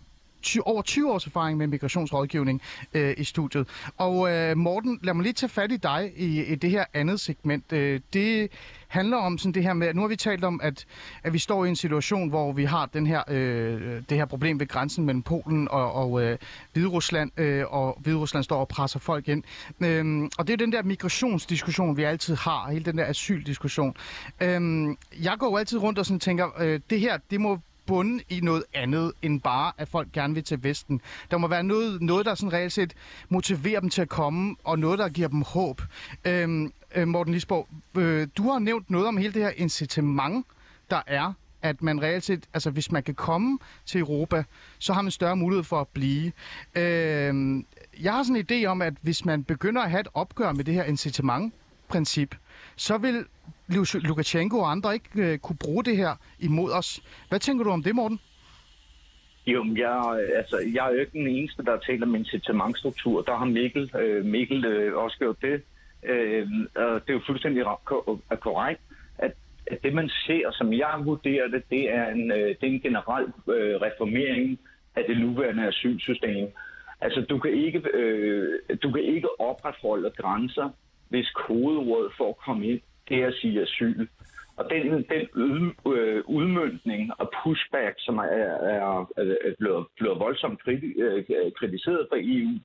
[0.48, 2.62] ty- over 20 års erfaring med migrationsrådgivning
[2.94, 3.68] øh, i studiet.
[3.98, 7.20] Og øh, Morten, lad mig lige tage fat i dig i, i det her andet
[7.20, 7.74] segment.
[7.74, 8.50] Øh, det
[8.88, 10.86] handler om sådan det her med, nu har vi talt om, at,
[11.24, 14.60] at vi står i en situation, hvor vi har den her, øh, det her problem
[14.60, 16.38] ved grænsen mellem Polen og, og øh,
[16.74, 19.44] Hviderusland, øh, og Hviderusland står og presser folk ind.
[19.80, 23.96] Øh, og det er den der migrationsdiskussion, vi altid har, hele den der asyldiskussion.
[24.42, 24.88] Øh,
[25.24, 28.40] jeg går jo altid rundt og sådan tænker, øh, det her, det må bunde i
[28.40, 31.02] noget andet, end bare, at folk gerne vil til Vesten.
[31.32, 32.94] Der må være noget, noget der sådan reelt set
[33.30, 35.82] motiverer dem til at komme, og noget, der giver dem håb.
[36.26, 40.46] Øhm, øh, Morten Lisborg, øh, du har nævnt noget om hele det her incitament,
[40.90, 44.44] der er, at man reelt set, altså hvis man kan komme til Europa,
[44.80, 46.32] så har man større mulighed for at blive.
[46.76, 47.66] Øhm,
[48.02, 50.64] jeg har sådan en idé om, at hvis man begynder at have et opgør med
[50.64, 52.36] det her incitament-princip,
[52.76, 53.26] så vil
[53.94, 57.02] Lukashenko og andre ikke øh, kunne bruge det her imod os.
[57.30, 58.20] Hvad tænker du om det, Morten?
[59.48, 63.22] Jo, men jeg, øh, altså, jeg er jo ikke den eneste, der taler om incitamentstruktur.
[63.22, 65.62] Der har Mikkel, øh, Mikkel øh, også gjort det.
[66.04, 67.62] Øh, og det er jo fuldstændig
[68.32, 68.82] er korrekt,
[69.18, 69.32] at,
[69.68, 72.82] at det man ser, som jeg vurderer det, det er en, øh, det er en
[72.82, 74.60] generel øh, reformering
[74.96, 76.48] af det nuværende asylsystem.
[77.02, 80.70] Altså, du kan ikke, øh, du kan ikke opretholde grænser,
[81.10, 84.08] hvis kodeordet for at komme ind, det er at sige asyl.
[84.58, 85.28] Og den, den
[85.94, 92.60] øh, udmyndning og pushback, som er, er, er blevet, blevet voldsomt øh, kritiseret fra EU,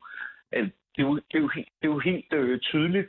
[0.96, 3.08] det, er jo, det, er jo det er jo helt øh, tydeligt,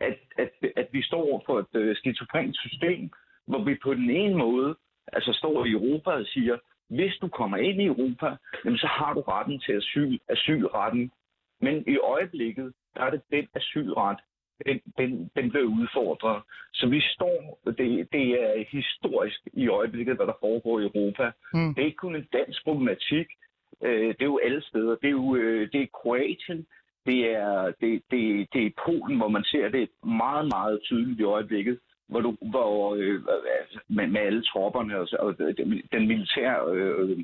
[0.00, 3.10] at, at, at vi står over for et øh, skizofrent system,
[3.46, 4.76] hvor vi på den ene måde
[5.12, 9.14] altså står i Europa og siger, hvis du kommer ind i Europa, jamen, så har
[9.14, 11.10] du retten til asyl, asylretten.
[11.60, 14.18] Men i øjeblikket, der er det den asylret,
[14.66, 16.42] den, den, den bliver udfordret.
[16.72, 21.30] Så vi står, det, det er historisk i øjeblikket, hvad der foregår i Europa.
[21.54, 21.74] Mm.
[21.74, 23.26] Det er ikke kun en dansk problematik.
[23.84, 24.94] Øh, det er jo alle steder.
[25.02, 26.66] Det er jo øh, det er Kroatien,
[27.06, 31.22] det er, det, det, det er Polen, hvor man ser det meget, meget tydeligt i
[31.22, 33.20] øjeblikket, hvor, du, hvor øh,
[33.60, 35.38] altså, med, med alle tropperne og, og
[35.92, 37.18] den militære, øh,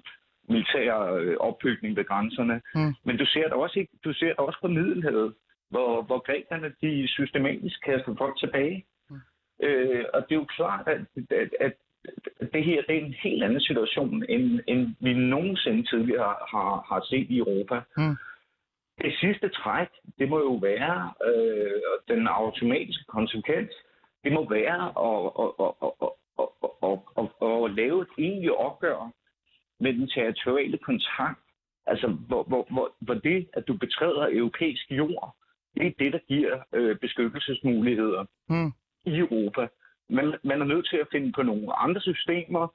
[0.49, 2.61] militære øh, opbygning ved grænserne.
[2.75, 2.95] Mm.
[3.05, 5.35] Men du ser det også, ikke, du ser det også på Middelhavet,
[5.71, 8.87] hvor, hvor grækerne de systematisk kaster folk tilbage.
[9.11, 9.21] Mm.
[9.63, 11.01] Øh, og det er jo klart, at,
[11.31, 11.73] at, at
[12.53, 17.07] det her det er en helt anden situation, end, end vi nogensinde tidligere har, har,
[17.11, 17.81] set i Europa.
[17.97, 18.17] Mm.
[19.03, 21.73] Det sidste træk, det må jo være øh,
[22.17, 23.71] den automatiske konsekvens.
[24.25, 26.11] Det må være at, at, at, at,
[26.43, 29.11] at, at, at, at lave et egentligt opgør
[29.81, 31.41] med den territoriale kontakt.
[31.87, 35.37] Altså, hvor, hvor, hvor, hvor det, at du betræder europæisk jord,
[35.77, 38.73] det er det, der giver øh, beskyttelsesmuligheder Mm.
[39.05, 39.69] i Europa.
[40.11, 42.69] Man, man er nødt til at finde på nogle andre systemer,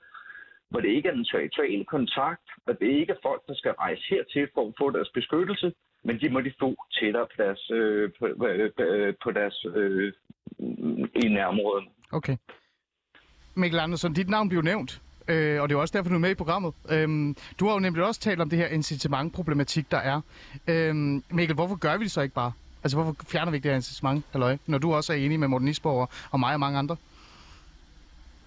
[0.70, 4.04] hvor det ikke er den territoriale kontakt, og det ikke er folk, der skal rejse
[4.10, 8.12] hertil for at få deres beskyttelse, men de må de få tættere på deres, øh,
[8.20, 10.14] på, øh, på deres øh,
[11.24, 11.88] i nærområderne.
[12.12, 12.38] Okay.
[13.56, 16.32] Mikkel Andersen, dit navn blev nævnt øh, og det er også derfor, du er med
[16.32, 16.74] i programmet.
[16.92, 20.22] Øhm, du har jo nemlig også talt om det her incitament-problematik, der er.
[20.68, 22.52] Øhm, Mikkel, hvorfor gør vi det så ikke bare?
[22.84, 25.48] Altså, hvorfor fjerner vi ikke det her incitament, halløj, når du også er enig med
[25.48, 26.96] Morten Isborg og mig og mange andre?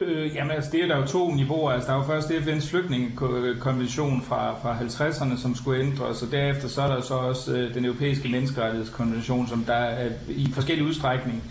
[0.01, 1.71] Øh, jamen altså, det er der jo to niveauer.
[1.71, 6.69] Altså, der er jo først FN's flygtningekonvention fra, fra 50'erne, som skulle ændres, og derefter
[6.69, 11.43] så er der så også øh, den europæiske menneskerettighedskonvention, som der er, i forskellige udstrækning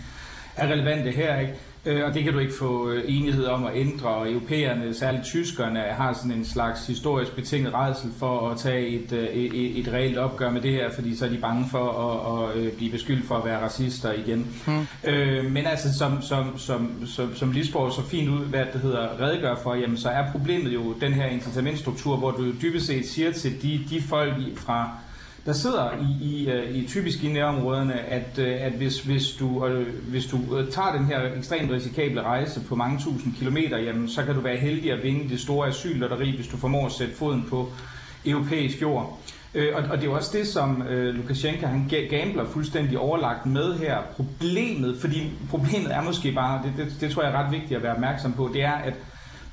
[0.56, 1.40] er relevante her.
[1.40, 1.54] Ikke?
[1.86, 5.24] Øh, og det kan du ikke få øh, enighed om at ændre, og europæerne, særligt
[5.24, 9.92] tyskerne, har sådan en slags historisk betinget redsel for at tage et, øh, et, et
[9.92, 13.26] reelt opgør med det her, fordi så er de bange for at, at blive beskyldt
[13.26, 14.46] for at være racister igen.
[14.66, 14.86] Hmm.
[15.04, 19.20] Øh, men altså, som, som, som, som, som Lisborg så fint ud, hvad det hedder,
[19.20, 23.32] redegør for, jamen så er problemet jo den her incitamentstruktur, hvor du dybest set siger
[23.32, 24.90] til de, de folk fra
[25.46, 29.66] der sidder i, i, øh, i typisk i nærområderne, at, øh, at hvis, hvis, du,
[29.66, 30.38] øh, hvis du
[30.70, 34.56] tager den her ekstremt risikable rejse på mange tusind kilometer, jamen, så kan du være
[34.56, 37.72] heldig at vinde det store asyllotteri, hvis du formår at sætte foden på
[38.26, 39.20] europæisk jord.
[39.54, 43.74] Og, og det er jo også det, som øh, Lukashenko han gambler fuldstændig overlagt med
[43.74, 43.98] her.
[44.16, 47.82] Problemet, fordi problemet er måske bare, det, det, det tror jeg er ret vigtigt at
[47.82, 48.94] være opmærksom på, det er, at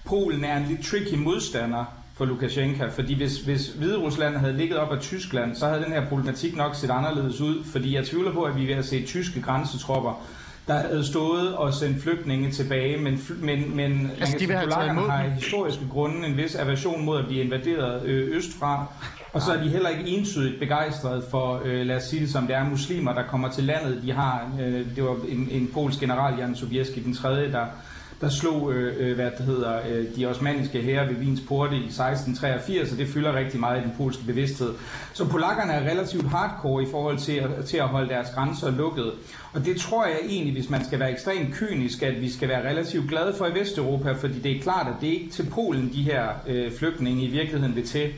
[0.06, 4.78] Polen er en lidt tricky modstander for Lukashenko, fordi hvis, hvis Hvide Rusland havde ligget
[4.78, 8.34] op af Tyskland, så havde den her problematik nok set anderledes ud, fordi jeg tvivler
[8.34, 10.26] på, at vi vil se tyske grænsetropper,
[10.68, 15.88] der havde stået og sendt flygtninge tilbage, men, men, men altså, de polakkerne har historiske
[15.90, 18.86] grunde en vis aversion mod at blive invaderet øh, østfra,
[19.34, 22.48] og så er de heller ikke entydigt begejstrede for, øh, lad os sige det som
[22.48, 24.02] det er, muslimer, der kommer til landet.
[24.04, 27.66] De har, øh, det var en, en polsk general, Jan Sobieski, den tredje, der
[28.22, 31.86] der slog øh, øh, hvad det hedder, øh, de osmaniske herrer ved Wiens porte i
[31.86, 34.74] 1683, og det fylder rigtig meget i den polske bevidsthed.
[35.14, 39.12] Så polakkerne er relativt hardcore i forhold til at, til at holde deres grænser lukket.
[39.54, 42.70] Og det tror jeg egentlig, hvis man skal være ekstremt kynisk, at vi skal være
[42.70, 45.92] relativt glade for i Vesteuropa, fordi det er klart, at det er ikke til Polen,
[45.94, 48.10] de her øh, flygtninge i virkeligheden vil til.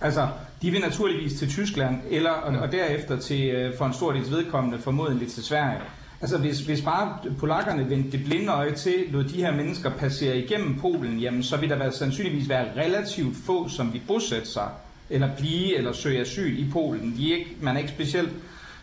[0.00, 0.28] Altså,
[0.62, 4.30] de vil naturligvis til Tyskland, eller, og, og derefter til, øh, for en stor dels
[4.30, 5.80] vedkommende formodentlig til Sverige.
[6.22, 10.38] Altså hvis, hvis bare polakkerne vendte det blinde øje til, lod de her mennesker passere
[10.38, 14.68] igennem Polen, jamen så vil der være, sandsynligvis være relativt få, som vil bosætte sig,
[15.10, 17.14] eller blive eller søge asyl i Polen.
[17.16, 18.30] De er ikke, man er ikke specielt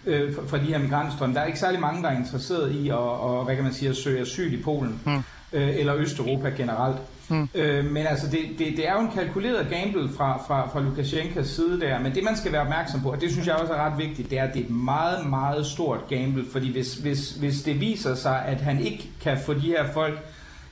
[0.06, 1.36] øh, fra de her migrantstrømme.
[1.36, 3.90] Der er ikke særlig mange, der er interesseret i at, og, hvad kan man sige,
[3.90, 5.24] at søge asyl i Polen, hmm.
[5.54, 6.98] øh, eller Østeuropa generelt.
[7.30, 7.50] Mm.
[7.56, 11.48] Øh, men altså, det, det, det er jo en kalkuleret gamble fra, fra, fra Lukashenkas
[11.48, 13.78] side der, men det man skal være opmærksom på, og det synes jeg også er
[13.78, 17.32] ret vigtigt, det er, at det er et meget, meget stort gamble, fordi hvis, hvis,
[17.32, 20.20] hvis det viser sig, at han ikke kan få de her folk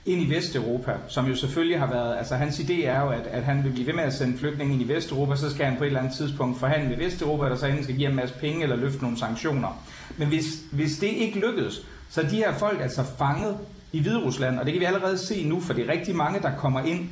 [0.06, 3.44] ind i Vesteuropa, som jo selvfølgelig har været, altså hans idé er jo, at, at
[3.44, 5.84] han vil blive ved med at sende flygtninge ind i Vesteuropa, så skal han på
[5.84, 8.64] et eller andet tidspunkt forhandle med Vesteuropa, der så enten skal give en masse penge
[8.64, 9.84] eller løfte nogle sanktioner.
[10.18, 13.58] Men hvis, hvis det ikke lykkes, så er de her folk altså fanget
[13.92, 16.40] i Hvide Rusland, og det kan vi allerede se nu, for det er rigtig mange,
[16.40, 17.10] der kommer ind.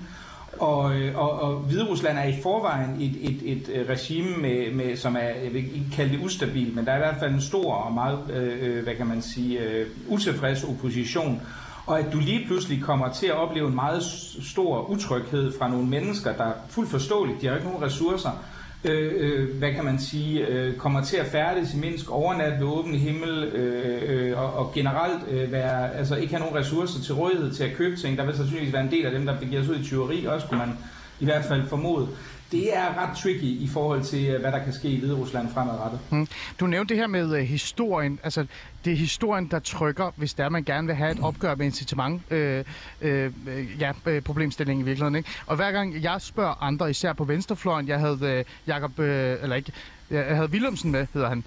[0.60, 4.74] Og, øh, og, og Hvide Rusland er i forvejen et, et, et øh, regime, med,
[4.74, 7.34] med, som er, jeg vil ikke kalde det ustabil, men der er i hvert fald
[7.34, 11.42] en stor og meget, øh, øh hvad kan man sige, øh, utilfreds opposition.
[11.86, 14.04] Og at du lige pludselig kommer til at opleve en meget
[14.44, 18.44] stor utryghed fra nogle mennesker, der er fuldt forståeligt, de har ikke nogen ressourcer,
[18.86, 22.68] Øh, øh, hvad kan man sige, øh, kommer til at færdes i Minsk overnat ved
[22.68, 27.14] åben himmel, øh, øh, og, og generelt øh, være, altså ikke have nogen ressourcer til
[27.14, 28.18] rådighed til at købe ting.
[28.18, 30.48] Der vil sandsynligvis være en del af dem, der begiver sig ud i tyveri, også
[30.48, 30.78] kunne man
[31.20, 32.08] i hvert fald formode
[32.52, 35.50] det er ret tricky i forhold til, øh, hvad der kan ske i Hvide Rusland
[35.54, 36.00] fremadrettet.
[36.10, 36.28] Mm.
[36.60, 38.20] Du nævnte det her med øh, historien.
[38.24, 38.46] Altså,
[38.86, 42.22] det er historien, der trykker, hvis der man gerne vil have et opgør med incitament,
[42.32, 42.64] øh,
[43.02, 45.16] øh, øh ja, øh, problemstilling i virkeligheden.
[45.16, 45.30] Ikke?
[45.46, 49.56] Og hver gang jeg spørger andre, især på venstrefløjen, jeg havde øh, Jakob, øh, eller
[49.56, 49.72] ikke,
[50.10, 51.44] jeg havde Willumsen med, hedder han,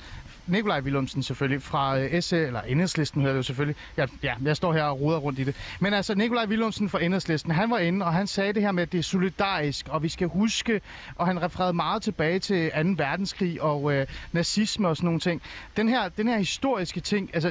[0.48, 3.76] Nikolaj Willumsen selvfølgelig, fra øh, SE, eller Enhedslisten hedder det jo selvfølgelig.
[3.96, 5.54] Ja, ja, jeg står her og ruder rundt i det.
[5.80, 8.82] Men altså, Nikolaj Willumsen fra Enhedslisten, han var inde, og han sagde det her med,
[8.82, 10.80] at det er solidarisk, og vi skal huske,
[11.16, 12.78] og han refererede meget tilbage til 2.
[12.96, 15.42] verdenskrig og øh, nazisme og sådan nogle ting.
[15.76, 17.48] Den her, den her historiske ting, altså,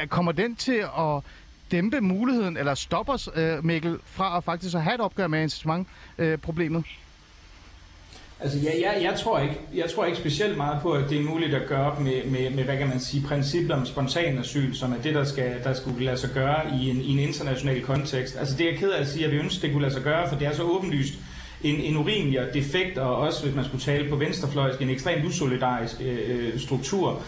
[0.00, 1.22] øh, kommer den til at
[1.70, 5.42] dæmpe muligheden, eller stoppe os, øh, Mikkel, fra at faktisk at have et opgør med
[5.42, 6.78] incitament-problemet?
[6.78, 7.03] Øh,
[8.44, 11.22] Altså, ja, jeg, jeg, tror ikke, jeg tror ikke specielt meget på, at det er
[11.22, 14.74] muligt at gøre op med, med, med hvad kan man sige, princippet om spontan asyl,
[14.74, 17.82] som er det, der, skal, der skulle lade sig gøre i en, i en international
[17.82, 18.36] kontekst.
[18.38, 20.02] Altså, det er jeg ked af at sige, at vi ønsker, det kunne lade sig
[20.02, 21.14] gøre, for det er så åbenlyst
[21.62, 25.24] en, en urimelig og defekt, og også, hvis man skulle tale på venstrefløjsk, en ekstremt
[25.24, 27.22] usolidarisk øh, øh struktur.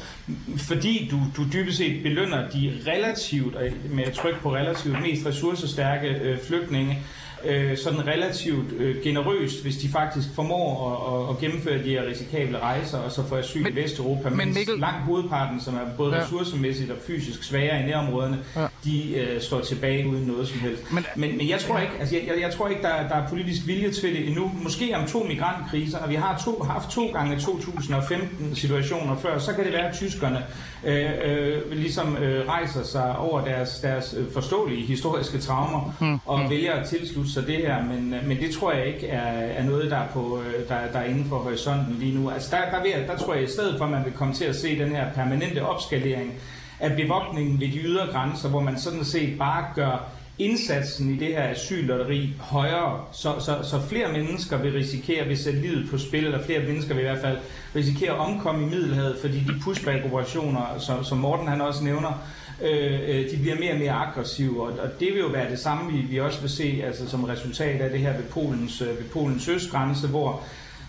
[0.57, 3.57] Fordi du, du dybest set belønner de relativt,
[3.91, 6.99] med at trykke på relativt, mest ressourcestærke øh, flygtninge,
[7.47, 12.07] øh, sådan relativt øh, generøst, hvis de faktisk formår at, at, at gennemføre de her
[12.07, 14.31] risikable rejser, og så få asyl men, i Vesteuropa.
[14.31, 14.79] Men Mikkel...
[14.79, 16.23] langt hovedparten, som er både ja.
[16.23, 18.67] ressourcemæssigt og fysisk svære i nærområdene, ja.
[18.85, 20.93] de øh, står tilbage uden noget som helst.
[20.93, 23.29] Men, men, men jeg tror ikke, altså, jeg, jeg, jeg tror ikke der, der er
[23.29, 24.53] politisk vilje til det endnu.
[24.63, 29.53] Måske om to migrantkriser, og vi har to, haft to gange 2015 situationer før, så
[29.53, 30.45] kan det være, at tyskerne
[30.85, 36.19] øh, øh, ligesom øh, rejser sig over deres, deres øh, forståelige historiske traumer mm.
[36.27, 36.51] og mm.
[36.51, 39.65] vælger at tilslutte så det her, men, øh, men det tror jeg ikke er, er
[39.65, 42.31] noget, der er, på, øh, der, der er inden for horisonten lige nu.
[42.31, 44.45] Altså der, der, vil, der tror jeg i stedet for, at man vil komme til
[44.45, 46.35] at se den her permanente opskalering
[46.81, 51.29] af bevogtningen ved de ydre grænser, hvor man sådan set bare gør indsatsen i det
[51.29, 56.25] her asyllotteri højere, så, så, så flere mennesker vil risikere, at sætte livet på spil,
[56.25, 57.39] eller flere mennesker vil i hvert fald
[57.77, 62.23] risikere at omkomme i Middelhavet, fordi de pushback-operationer, som, som Morten han også nævner,
[62.63, 65.59] øh, øh, de bliver mere og mere aggressive, og, og det vil jo være det
[65.59, 68.89] samme, vi, vi også vil se altså, som resultat af det her ved Polens, øh,
[68.89, 70.43] ved Polens østgrænse, hvor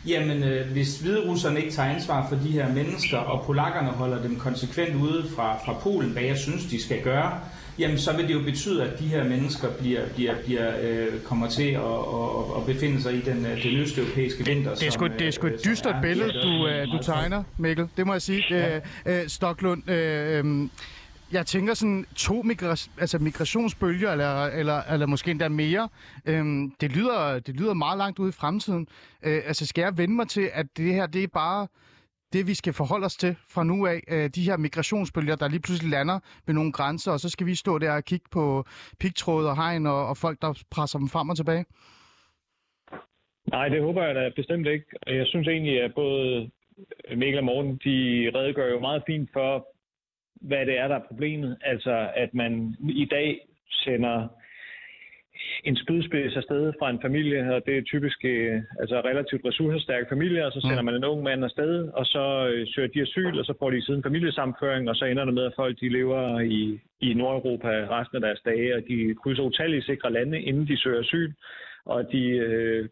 [0.08, 4.36] Jamen, øh, hvis hviderusserne ikke tager ansvar for de her mennesker, og polakkerne holder dem
[4.36, 7.40] konsekvent ude fra, fra Polen, hvad jeg synes, de skal gøre,
[7.80, 11.50] jamen så vil det jo betyde, at de her mennesker bliver, bliver, bliver, øh, kommer
[11.50, 11.82] til at,
[12.14, 14.76] at, at befinde sig i den, øh, den østeuropæiske vinter.
[14.76, 17.88] Det er sgu, det er sgu et dystert billede, du, øh, du tegner, Mikkel.
[17.98, 18.44] Det må jeg sige.
[18.50, 18.80] Ja.
[19.06, 20.70] Øh, Stoklund, øh, øh,
[21.32, 25.90] jeg tænker sådan to migra- altså migrationsbølger, eller, eller, eller måske endda mere.
[26.26, 28.88] Øhm, det, lyder, det lyder meget langt ud i fremtiden.
[29.24, 31.68] Øh, altså skal jeg vende mig til, at det her det er bare
[32.34, 34.00] det, vi skal forholde os til fra nu af.
[34.08, 37.56] Øh, de her migrationsbølger, der lige pludselig lander ved nogle grænser, og så skal vi
[37.56, 38.66] stå der og kigge på
[39.00, 41.66] pigtråd og hegn og, og folk, der presser dem frem og tilbage.
[43.52, 44.86] Nej, det håber jeg da bestemt ikke.
[45.08, 46.50] Jeg synes egentlig, at både
[47.16, 49.68] Mikkel og Morten, de redegør jo meget fint for,
[50.42, 51.58] hvad det er, der er problemet.
[51.62, 53.40] Altså, at man i dag
[53.72, 54.28] sender
[55.64, 60.46] en spydspids afsted fra en familie, og det er typisk øh, altså relativt ressourcestærke familier,
[60.46, 60.86] og så sender mm.
[60.86, 63.86] man en ung mand afsted, og så øh, søger de asyl, og så får de
[63.86, 68.16] siden familiesamføring, og så ender det med, at folk de lever i, i Nordeuropa resten
[68.16, 71.34] af deres dage, og de krydser utallige sikre lande, inden de søger asyl,
[71.86, 72.90] og de øh,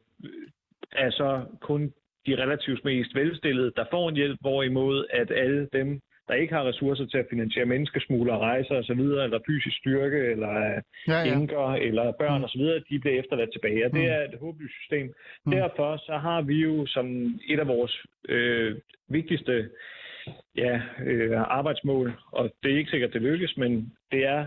[0.91, 1.93] er så kun
[2.25, 6.63] de relativt mest velstillede, der får en hjælp, hvorimod at alle dem, der ikke har
[6.63, 11.33] ressourcer til at finansiere menneskesmugler, rejser osv., eller fysisk styrke, eller ja, ja.
[11.33, 12.43] enker, eller børn mm.
[12.43, 13.85] osv., de bliver efterladt tilbage.
[13.85, 14.13] Og det mm.
[14.15, 15.13] er et håbløst system.
[15.45, 15.51] Mm.
[15.51, 17.07] Derfor så har vi jo som
[17.47, 18.75] et af vores øh,
[19.09, 19.69] vigtigste
[20.57, 24.45] ja, øh, arbejdsmål, og det er ikke sikkert, det lykkes, men det er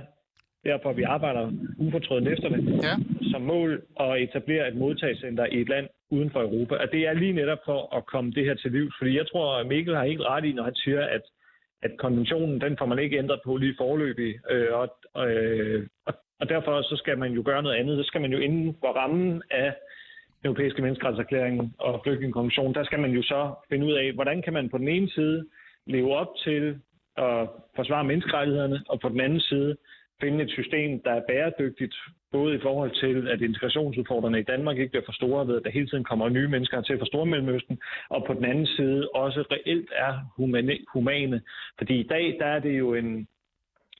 [0.65, 2.95] derfor, vi arbejder ufortrødent efter det, ja.
[3.31, 6.75] som mål at etablere et modtagscenter i et land uden for Europa.
[6.75, 9.57] Og det er lige netop for at komme det her til livs, fordi jeg tror,
[9.57, 11.23] at Mikkel har helt ret i, når han siger, at
[11.83, 16.49] at konventionen, den får man ikke ændret på lige forløbig, øh, og, øh, og, og
[16.49, 17.99] derfor så skal man jo gøre noget andet.
[17.99, 19.75] Så skal man jo inden for rammen af
[20.43, 24.53] den europæiske menneskerettighedserklæring og flygtningekonventionen, der skal man jo så finde ud af, hvordan kan
[24.53, 25.47] man på den ene side
[25.87, 26.81] leve op til
[27.17, 29.77] at forsvare menneskerettighederne, og på den anden side
[30.21, 31.95] finde et system, der er bæredygtigt,
[32.33, 35.71] både i forhold til, at integrationsudfordrene i Danmark ikke bliver for store ved, at der
[35.71, 37.79] hele tiden kommer nye mennesker til fra Stormellemøsten,
[38.09, 41.43] og på den anden side også reelt er humane, humane.
[41.79, 43.29] Fordi i dag, der er det jo en,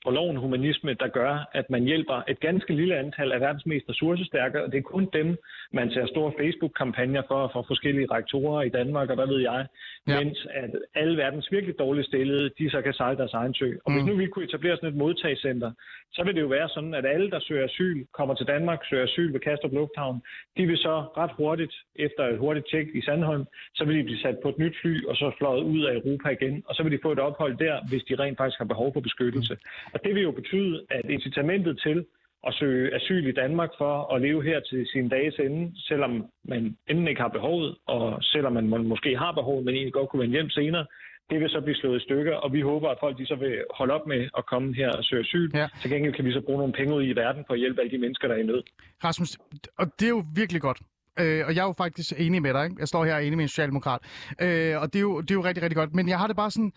[0.05, 4.63] loven humanisme, der gør, at man hjælper et ganske lille antal af verdens mest ressourcestærke,
[4.63, 5.37] og det er kun dem,
[5.73, 9.65] man ser store Facebook-kampagner for, for forskellige rektorer i Danmark, og hvad ved jeg,
[10.07, 10.23] ja.
[10.23, 13.69] mens at alle verdens virkelig dårligt stillede, de så kan sejle deres egen sø.
[13.85, 13.97] Og mm.
[13.97, 15.71] hvis nu vi kunne etablere sådan et modtagscenter,
[16.13, 19.03] så vil det jo være sådan, at alle, der søger asyl, kommer til Danmark, søger
[19.03, 20.21] asyl ved Kastrup Lufthavn,
[20.57, 24.19] de vil så ret hurtigt, efter et hurtigt tjek i Sandholm, så vil de blive
[24.19, 26.91] sat på et nyt fly, og så fløjet ud af Europa igen, og så vil
[26.91, 29.53] de få et ophold der, hvis de rent faktisk har behov for beskyttelse.
[29.53, 29.88] Mm.
[29.93, 32.05] Og det vil jo betyde, at incitamentet til
[32.47, 36.77] at søge asyl i Danmark for at leve her til sin dages ende, selvom man
[36.87, 40.35] enten ikke har behovet, og selvom man måske har behovet, men egentlig godt kunne vende
[40.37, 40.85] hjem senere,
[41.29, 43.63] det vil så blive slået i stykker, og vi håber, at folk de så vil
[43.73, 45.51] holde op med at komme her og søge asyl.
[45.53, 45.67] Ja.
[45.81, 47.91] Til gengæld kan vi så bruge nogle penge ud i verden for at hjælpe alle
[47.91, 48.63] de mennesker, der er i nød.
[49.03, 49.37] Rasmus,
[49.77, 50.79] og det er jo virkelig godt.
[51.19, 52.63] Øh, og jeg er jo faktisk enig med dig.
[52.63, 52.75] Ikke?
[52.79, 54.01] Jeg står her enig med en socialdemokrat.
[54.41, 55.95] Øh, og det er, jo, det er jo rigtig, rigtig godt.
[55.95, 56.71] Men jeg har det bare sådan...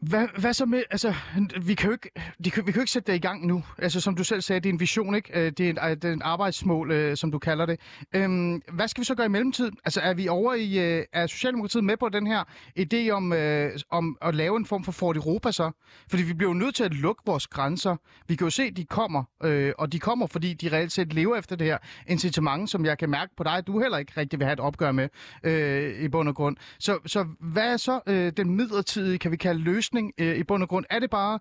[0.00, 1.14] Hvad, hvad så med, altså,
[1.62, 2.10] vi kan jo ikke,
[2.44, 3.64] de kan, vi kan jo ikke sætte det i gang nu.
[3.78, 5.40] Altså, som du selv sagde, det er en vision, ikke?
[5.40, 7.80] Øh, det er en, øh, det er en arbejdsmål, øh, som du kalder det.
[8.14, 9.76] Øhm, hvad skal vi så gøre i mellemtiden?
[9.84, 12.44] Altså, er vi over i, øh, er Socialdemokratiet med på den her
[12.80, 15.70] idé om, øh, om at lave en form for Fort Europa så?
[16.10, 17.96] Fordi vi bliver jo nødt til at lukke vores grænser.
[18.28, 21.12] Vi kan jo se, at de kommer, øh, og de kommer, fordi de reelt set
[21.12, 24.38] lever efter det her incitament, som jeg kan mærke på dig, du heller ikke rigtig
[24.38, 25.08] vil have et opgør med
[25.42, 26.56] øh, i bund og grund.
[26.78, 30.44] Så, så hvad er så øh, den midlertidige, kan vi kalde løsning løsning øh, i
[30.44, 30.84] bund og grund?
[30.90, 31.38] Er det bare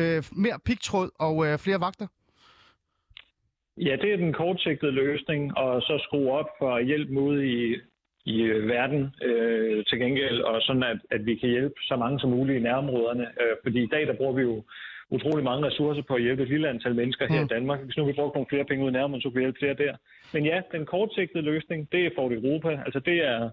[0.00, 2.06] øh, mere pigtråd og øh, flere vagter?
[3.76, 7.76] Ja, det er den kortsigtede løsning, og så skrue op for hjælp mod i,
[8.24, 12.20] i øh, verden øh, til gengæld, og sådan at, at vi kan hjælpe så mange
[12.20, 13.26] som muligt i nærområderne.
[13.42, 14.62] Øh, fordi i dag, der bruger vi jo
[15.10, 17.46] utrolig mange ressourcer på at hjælpe et lille antal mennesker her mm.
[17.46, 17.80] i Danmark.
[17.84, 19.80] Hvis nu vi brugte nogle flere penge ud i nærområdet, så kunne vi hjælpe flere
[19.84, 19.94] der.
[20.34, 22.70] Men ja, den kortsigtede løsning, det er for Europa.
[22.86, 23.50] Altså det er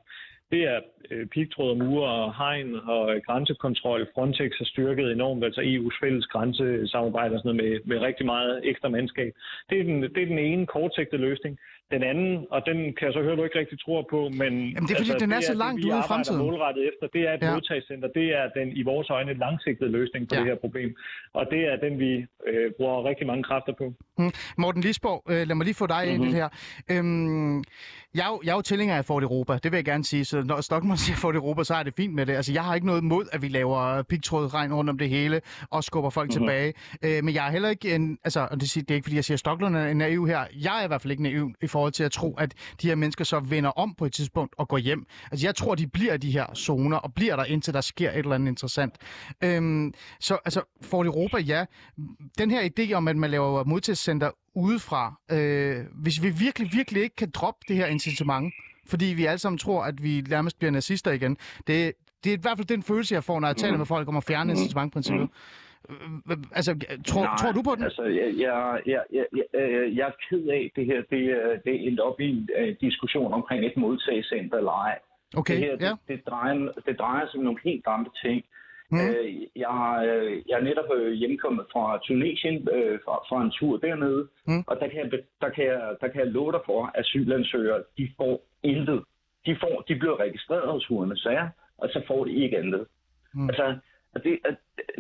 [0.54, 0.80] det er
[1.12, 4.08] øh, pigtråd og mure og hegn og øh, grænsekontrol.
[4.14, 8.62] Frontex har styrket enormt, altså EU's fælles grænsesamarbejde og sådan noget med, med rigtig meget
[8.64, 9.34] ekstra mandskab.
[9.70, 11.60] Det er den, det er den ene kortsigtede løsning.
[11.92, 14.54] Den anden, og den kan jeg så høre, du ikke rigtig tror på, men...
[14.74, 16.40] Jamen det er fordi, altså, den er, er så langt ude i fremtiden.
[16.46, 17.54] målrettet efter, det er et ja.
[17.54, 18.08] modtagscenter.
[18.20, 20.40] Det er den i vores øjne langsigtede løsning på ja.
[20.40, 20.90] det her problem.
[21.34, 22.12] Og det er den, vi
[22.50, 23.94] øh, bruger rigtig mange kræfter på.
[24.18, 24.32] Mm.
[24.58, 26.16] Morten Lisborg, øh, lad mig lige få dig mm-hmm.
[26.16, 26.50] ind i det her.
[26.92, 27.58] Øhm,
[28.16, 30.26] jeg, jeg er jo tilhænger af Fort Europa, det vil jeg gerne sige.
[30.26, 32.34] Så når Stockmann siger Fort Europa, så er det fint med det.
[32.34, 35.84] Altså, jeg har ikke noget imod, at vi laver pigtrådregn rundt om det hele og
[35.84, 36.48] skubber folk mm-hmm.
[36.48, 36.74] tilbage.
[37.18, 38.18] Øh, men jeg er heller ikke en...
[38.24, 40.46] Altså, og det, det er ikke, fordi jeg siger, at Stockmann er naiv her.
[40.62, 42.96] Jeg er i hvert fald ikke naiv i forhold til at tro, at de her
[42.96, 45.06] mennesker så vender om på et tidspunkt og går hjem.
[45.32, 48.18] Altså, jeg tror, de bliver de her zoner og bliver der, indtil der sker et
[48.18, 48.96] eller andet interessant.
[49.44, 51.66] Øhm, så altså, Fort Europa, ja.
[52.38, 57.16] Den her idé om, at man laver modtagscenter udefra, øh, hvis vi virkelig, virkelig ikke
[57.16, 58.54] kan droppe det her incitament,
[58.88, 61.38] fordi vi alle sammen tror, at vi nærmest bliver nazister igen.
[61.68, 64.08] Det, det er i hvert fald den følelse, jeg får, når jeg taler med folk
[64.08, 65.30] om at fjerne incitamentprincippet.
[66.56, 66.72] Altså,
[67.08, 67.84] tror, Nej, tror du på den?
[67.84, 69.46] Altså, jeg, jeg, jeg, jeg, jeg,
[69.98, 70.98] jeg er ked af det her.
[71.12, 71.22] Det,
[71.66, 75.00] det er endt op i en uh, diskussion omkring et modtagscenter eller ej.
[75.38, 75.90] Okay, det her, ja.
[75.90, 78.46] det, det, drejer, det drejer sig om nogle helt andre ting.
[78.92, 79.00] Mm.
[79.00, 79.78] Øh, jeg,
[80.10, 84.64] øh, jeg er netop øh, hjemkommet fra Tunesien øh, fra, fra en tur dernede, mm.
[84.68, 85.12] og der kan, jeg,
[85.42, 89.04] der, kan jeg, der kan jeg love dig for, at asylansøgere, de får intet.
[89.46, 92.86] De, får, de bliver registreret hos UNHCR, og så får de ikke andet.
[93.34, 93.50] Mm.
[93.50, 93.78] Altså,
[94.16, 94.56] at det, at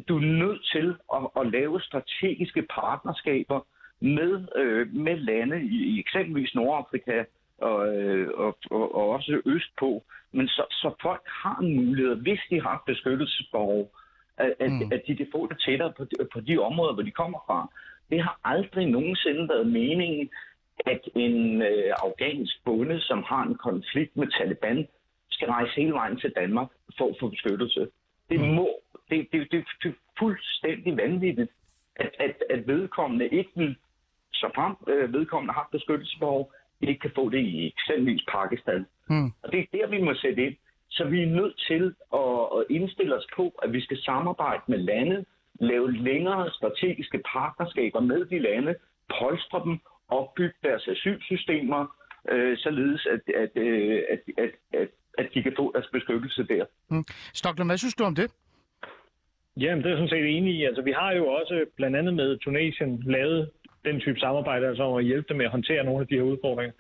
[0.07, 3.59] du er nødt til at, at lave strategiske partnerskaber
[3.99, 7.23] med, øh, med lande i, i eksempelvis Nordafrika
[7.57, 12.39] og, øh, og, og, og også østpå, men så, så folk har en mulighed, hvis
[12.49, 13.91] de har beskyttelsesbehov,
[14.37, 14.91] at, at, mm.
[14.91, 17.69] at de kan få det tættere på de, på de områder, hvor de kommer fra.
[18.09, 20.29] Det har aldrig nogensinde været meningen,
[20.85, 24.87] at en øh, afghansk bonde, som har en konflikt med Taliban,
[25.29, 27.87] skal rejse hele vejen til Danmark for at få beskyttelse.
[28.29, 28.45] Det mm.
[28.45, 28.67] må,
[29.09, 31.51] det, det, det, det er fuldstændig vanvittigt,
[31.95, 33.75] at, at, at vedkommende ikke vil,
[34.33, 38.85] så frem øh, vedkommende har beskyttelsesbehov, ikke kan få det i eksempelvis Pakistan.
[39.09, 39.31] Mm.
[39.43, 40.55] Og det er der, vi må sætte ind.
[40.89, 45.25] Så vi er nødt til at indstille os på, at vi skal samarbejde med lande,
[45.59, 48.75] lave længere strategiske partnerskaber med de lande,
[49.19, 51.95] polstre dem, opbygge deres asylsystemer,
[52.31, 56.65] øh, således at, at, øh, at, at, at, at de kan få deres beskyttelse der.
[56.89, 57.03] Mm.
[57.33, 58.31] Stockholm, hvad synes du om det?
[59.57, 60.63] Jamen, det er jeg sådan set enig i.
[60.63, 63.49] Altså, vi har jo også blandt andet med Tunesien lavet
[63.85, 66.21] den type samarbejde, altså om at hjælpe dem med at håndtere nogle af de her
[66.21, 66.73] udfordringer.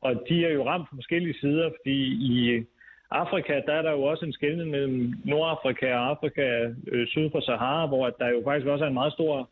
[0.00, 1.98] Og de er jo ramt på forskellige sider, fordi
[2.32, 2.64] i
[3.10, 7.40] Afrika, der er der jo også en skældning mellem Nordafrika og Afrika øh, syd for
[7.40, 9.50] Sahara, hvor der jo faktisk også er en meget stor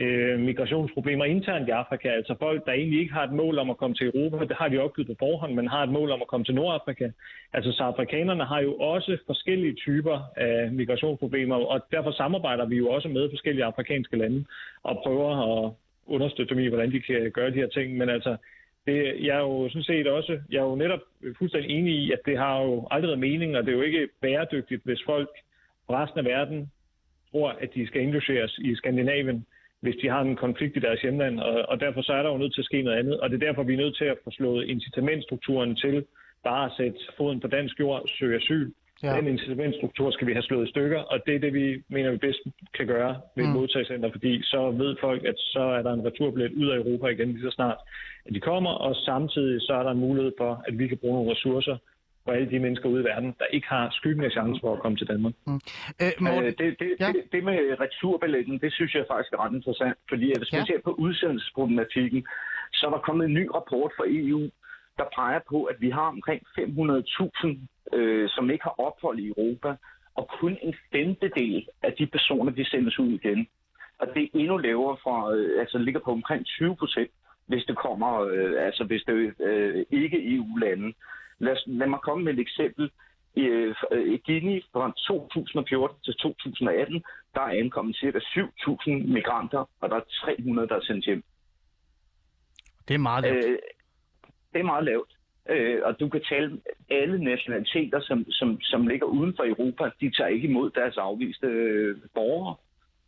[0.00, 2.08] øh, migrationsproblemer internt i Afrika.
[2.08, 4.68] Altså folk, der egentlig ikke har et mål om at komme til Europa, det har
[4.68, 7.10] de opgivet på forhånd, men har et mål om at komme til Nordafrika.
[7.52, 12.88] Altså så afrikanerne har jo også forskellige typer af migrationsproblemer, og derfor samarbejder vi jo
[12.88, 14.44] også med forskellige afrikanske lande
[14.82, 15.72] og prøver at
[16.06, 17.96] understøtte dem i, hvordan de kan gøre de her ting.
[17.96, 18.36] Men altså,
[18.86, 21.00] det, jeg er jo sådan set også, jeg er jo netop
[21.38, 24.08] fuldstændig enig i, at det har jo aldrig været mening, og det er jo ikke
[24.20, 25.30] bæredygtigt, hvis folk
[25.86, 26.70] fra resten af verden
[27.30, 29.46] tror, at de skal indlogeres i Skandinavien,
[29.80, 32.38] hvis de har en konflikt i deres hjemland, og, og derfor så er der jo
[32.38, 34.18] nødt til at ske noget andet, og det er derfor, vi er nødt til at
[34.24, 36.04] få slået incitamentstrukturen til
[36.44, 38.70] bare at sætte foden på dansk jord, søge asyl,
[39.02, 39.16] Ja.
[39.16, 42.16] Den incitamentstruktur skal vi have slået i stykker, og det er det, vi mener, vi
[42.16, 42.40] bedst
[42.74, 43.54] kan gøre ved et mm.
[43.54, 47.32] modtagscenter, fordi så ved folk, at så er der en returbillet ud af Europa igen
[47.32, 47.78] lige så snart,
[48.26, 51.14] at de kommer, og samtidig så er der en mulighed for, at vi kan bruge
[51.14, 51.76] nogle ressourcer
[52.24, 54.80] for alle de mennesker ude i verden, der ikke har skyggen af chance for at
[54.82, 55.34] komme til Danmark.
[55.46, 55.60] Mm.
[56.02, 56.12] Øh,
[56.44, 57.12] øh, det, det, ja.
[57.12, 60.66] det, det med returbilletten, det synes jeg faktisk er ret interessant, fordi hvis man ja.
[60.66, 62.26] ser på udsendelsesproblematikken,
[62.72, 64.50] så er der kommet en ny rapport fra EU,
[64.98, 69.74] der peger på, at vi har omkring 500.000, øh, som ikke har ophold i Europa,
[70.14, 73.48] og kun en femtedel af de personer, de sendes ud igen.
[73.98, 77.10] Og det er endnu lavere fra, øh, altså ligger på omkring 20 procent,
[77.46, 80.92] hvis det kommer, øh, altså hvis det øh, ikke EU-lande.
[81.40, 82.90] Lad, lad mig komme med et eksempel.
[83.34, 83.74] I, øh,
[84.14, 88.18] i Guinea fra 2014 til 2018, der er ankommet ca.
[88.18, 91.22] 7.000 migranter, og der er 300, der er sendt hjem.
[92.88, 93.44] Det er meget lavt.
[93.44, 93.58] Øh,
[94.52, 95.10] det er meget lavt.
[95.48, 96.60] Øh, og du kan tale
[96.90, 101.46] alle nationaliteter, som, som, som ligger uden for Europa, de tager ikke imod deres afviste
[101.46, 102.56] øh, borgere.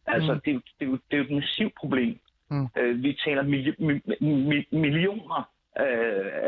[0.06, 0.40] Altså, mm.
[0.40, 2.18] det, det, det, er jo et massivt problem.
[2.50, 2.68] Mm.
[2.78, 5.96] Øh, vi taler mili- mi- mi- millioner af,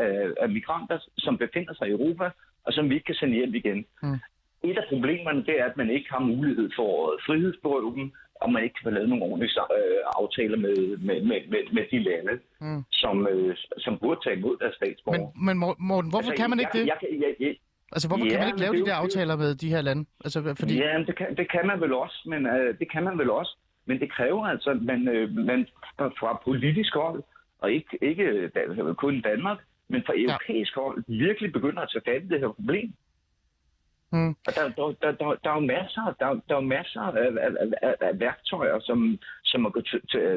[0.03, 2.29] af, af migranter, som befinder sig i Europa,
[2.65, 3.85] og som vi ikke kan sende hjem igen.
[4.03, 4.19] Mm.
[4.63, 8.11] Et af problemerne det er, at man ikke har mulighed for at frihedsberøve dem,
[8.41, 11.83] og man ikke kan få lavet nogle ordentlige øh, aftaler med, med, med, med, med
[11.91, 12.83] de lande, mm.
[12.91, 15.19] som, øh, som burde tage imod deres statsborger.
[15.19, 15.57] Men, men
[15.89, 17.09] Morten, hvorfor altså, kan man ikke jeg, det?
[17.11, 17.55] Jeg, jeg, jeg,
[17.91, 20.05] altså, hvorfor ja, kan man ikke lave de der aftaler med de her lande?
[20.25, 20.73] Altså, fordi...
[20.77, 23.57] Ja, det kan, det kan man vel også, men øh, det kan man vel også.
[23.87, 25.67] Men det kræver altså, at man, øh, man
[26.19, 27.23] fra politisk hold,
[27.59, 28.51] og ikke, ikke
[28.97, 30.81] kun Danmark, men fra europæisk ja.
[30.81, 32.93] hold, virkelig begynder at tage fat i det her problem.
[34.11, 34.29] Mm.
[34.29, 37.51] Og der, der, der, der, der er jo masser, der, der er masser af, af,
[37.81, 39.83] af, af værktøjer, som, som man kan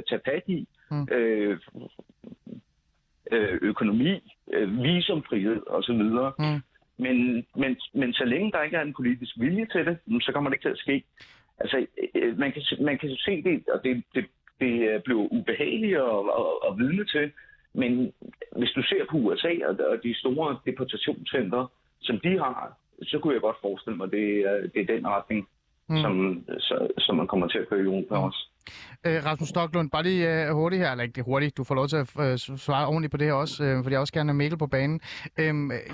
[0.08, 0.68] tage fat i.
[0.90, 1.08] Mm.
[1.10, 1.58] Øh,
[3.32, 6.02] øh, økonomi, øh, visumfrihed osv.
[6.38, 6.60] Mm.
[6.96, 10.50] Men, men, men så længe der ikke er en politisk vilje til det, så kommer
[10.50, 11.04] det ikke til at ske.
[11.58, 14.24] Altså, øh, man kan, man kan se det, og det, det,
[14.60, 17.32] det øh, blev ubehageligt at, at, at vidne til,
[17.74, 18.12] men
[18.56, 21.66] hvis du ser på USA og, og de store deportationscenter,
[22.00, 24.24] som de har, så kunne jeg godt forestille mig, at det,
[24.74, 25.48] det er den retning,
[25.88, 25.96] mm.
[25.96, 28.22] som, så, som man kommer til at køre i Europa mm.
[28.22, 28.48] også.
[29.06, 31.96] Øh, Rasmus Stocklund, bare lige uh, hurtigt her, eller ikke hurtigt, du får lov til
[31.96, 34.58] at uh, svare ordentligt på det her også, uh, fordi jeg også gerne vil Mikkel
[34.58, 35.00] på banen.
[35.38, 35.44] Uh,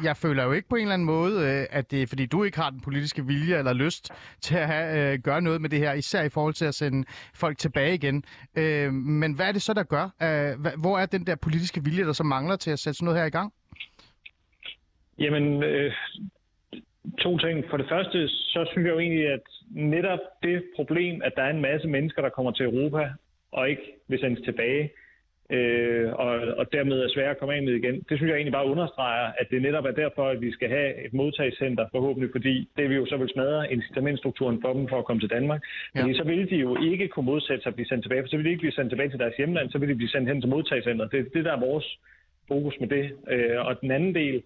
[0.04, 2.44] jeg føler jo ikke på en eller anden måde, uh, at det er fordi du
[2.44, 5.78] ikke har den politiske vilje eller lyst til at have, uh, gøre noget med det
[5.78, 8.24] her, især i forhold til at sende folk tilbage igen.
[8.58, 10.04] Uh, men hvad er det så, der gør?
[10.04, 13.20] Uh, hvor er den der politiske vilje, der så mangler til at sætte sådan noget
[13.20, 13.52] her i gang?
[15.18, 15.92] Jamen, øh,
[17.18, 17.64] to ting.
[17.70, 21.50] For det første, så synes jeg jo egentlig, at netop det problem, at der er
[21.50, 23.10] en masse mennesker, der kommer til Europa
[23.52, 24.90] og ikke vil sendes tilbage,
[25.50, 27.94] øh, og, og dermed er svære at komme af med igen.
[28.08, 31.06] Det synes jeg egentlig bare understreger, at det netop er derfor, at vi skal have
[31.06, 35.04] et modtagscenter forhåbentlig, fordi det vil jo så vil smadre incitamentstrukturen for dem for at
[35.04, 35.62] komme til Danmark.
[35.94, 36.02] Ja.
[36.02, 38.36] Fordi så vil de jo ikke kunne modsætte sig at blive sendt tilbage, for så
[38.36, 40.40] vil de ikke blive sendt tilbage til deres hjemland, så vil de blive sendt hen
[40.40, 41.12] til modtagscenteret.
[41.12, 41.98] Det er det, der er vores
[42.48, 43.10] fokus med det.
[43.30, 44.42] Øh, og den anden del, Øh,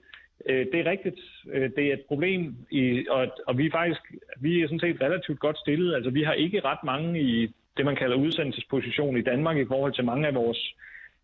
[0.47, 1.21] det er rigtigt.
[1.53, 4.01] Øh, det er et problem, i, og, og vi er faktisk
[4.41, 5.95] vi er sådan set relativt godt stillet.
[5.95, 9.93] Altså, vi har ikke ret mange i det, man kalder udsendelsesposition i Danmark i forhold
[9.93, 10.75] til mange af vores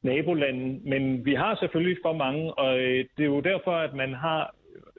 [0.03, 4.15] nabolande, men vi har selvfølgelig for mange, og øh, det er jo derfor, at man
[4.15, 4.55] har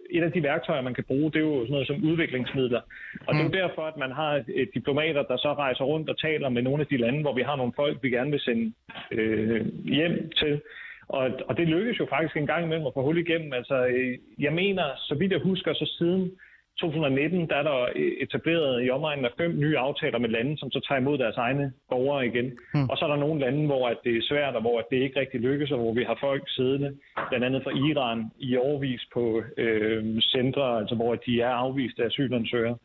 [0.10, 2.82] et af de værktøjer, man kan bruge, det er jo sådan noget som udviklingsmidler.
[3.28, 3.60] Og det er jo mm.
[3.62, 4.44] derfor, at man har
[4.74, 7.56] diplomater, der så rejser rundt og taler med nogle af de lande, hvor vi har
[7.56, 8.74] nogle folk, vi gerne vil sende
[9.12, 10.62] øh, hjem til.
[11.08, 13.54] Og, og det lykkes jo faktisk en gang imellem at få hul igennem.
[13.54, 16.32] Altså, øh, jeg mener, så vidt jeg husker, så siden
[16.80, 17.88] 2019, der er der
[18.22, 21.74] etableret i omegnen af fem nye aftaler med lande, som så tager imod deres egne
[21.90, 22.58] borgere igen.
[22.74, 22.90] Mm.
[22.90, 24.98] Og så er der nogle lande, hvor at det er svært, og hvor at det
[24.98, 26.98] ikke rigtig lykkes, og hvor vi har folk siddende,
[27.30, 32.06] blandt andet fra Iran, i overvis på øh, centre, altså hvor de er afvist af
[32.06, 32.78] asylansøgere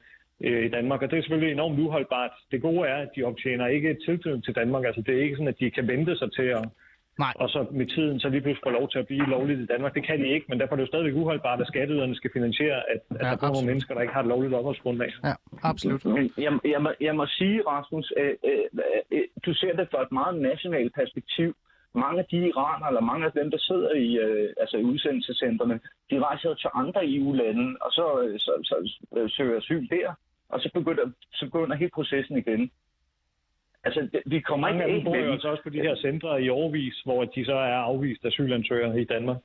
[0.45, 1.03] øh, i Danmark.
[1.03, 2.31] Og det er selvfølgelig enormt uholdbart.
[2.51, 4.85] Det gode er, at de optjener ikke tilknytning til Danmark.
[4.85, 6.65] Altså det er ikke sådan, at de kan vente sig til at
[7.25, 7.35] Nej.
[7.43, 9.95] Og så med tiden, så lige pludselig får lov til at blive lovligt i Danmark.
[9.95, 12.79] Det kan de ikke, men derfor er det jo stadigvæk uholdbart, at skatteyderne skal finansiere,
[12.93, 15.11] at, at ja, der kommer nogle mennesker, der ikke har et lovligt opholdsgrundlag.
[15.25, 16.05] Ja, absolut.
[16.05, 18.65] Men jeg, jeg, må, jeg må sige, Rasmus, øh, øh,
[19.11, 21.51] øh, du ser det fra et meget nationalt perspektiv.
[21.95, 25.81] Mange af de iranere, eller mange af dem, der sidder i, øh, altså i udsendelsescentrene,
[26.11, 28.07] de rejser til andre EU-lande, og så,
[28.39, 28.77] så, så,
[29.13, 30.15] så søger asyl der,
[30.49, 32.71] og så begynder, så begynder hele processen igen.
[33.85, 36.43] Altså, vi kommer Mange ikke af dem bor jo altså også på de her centre
[36.43, 39.37] i overvis, hvor de så er afvist asylansøgere i Danmark.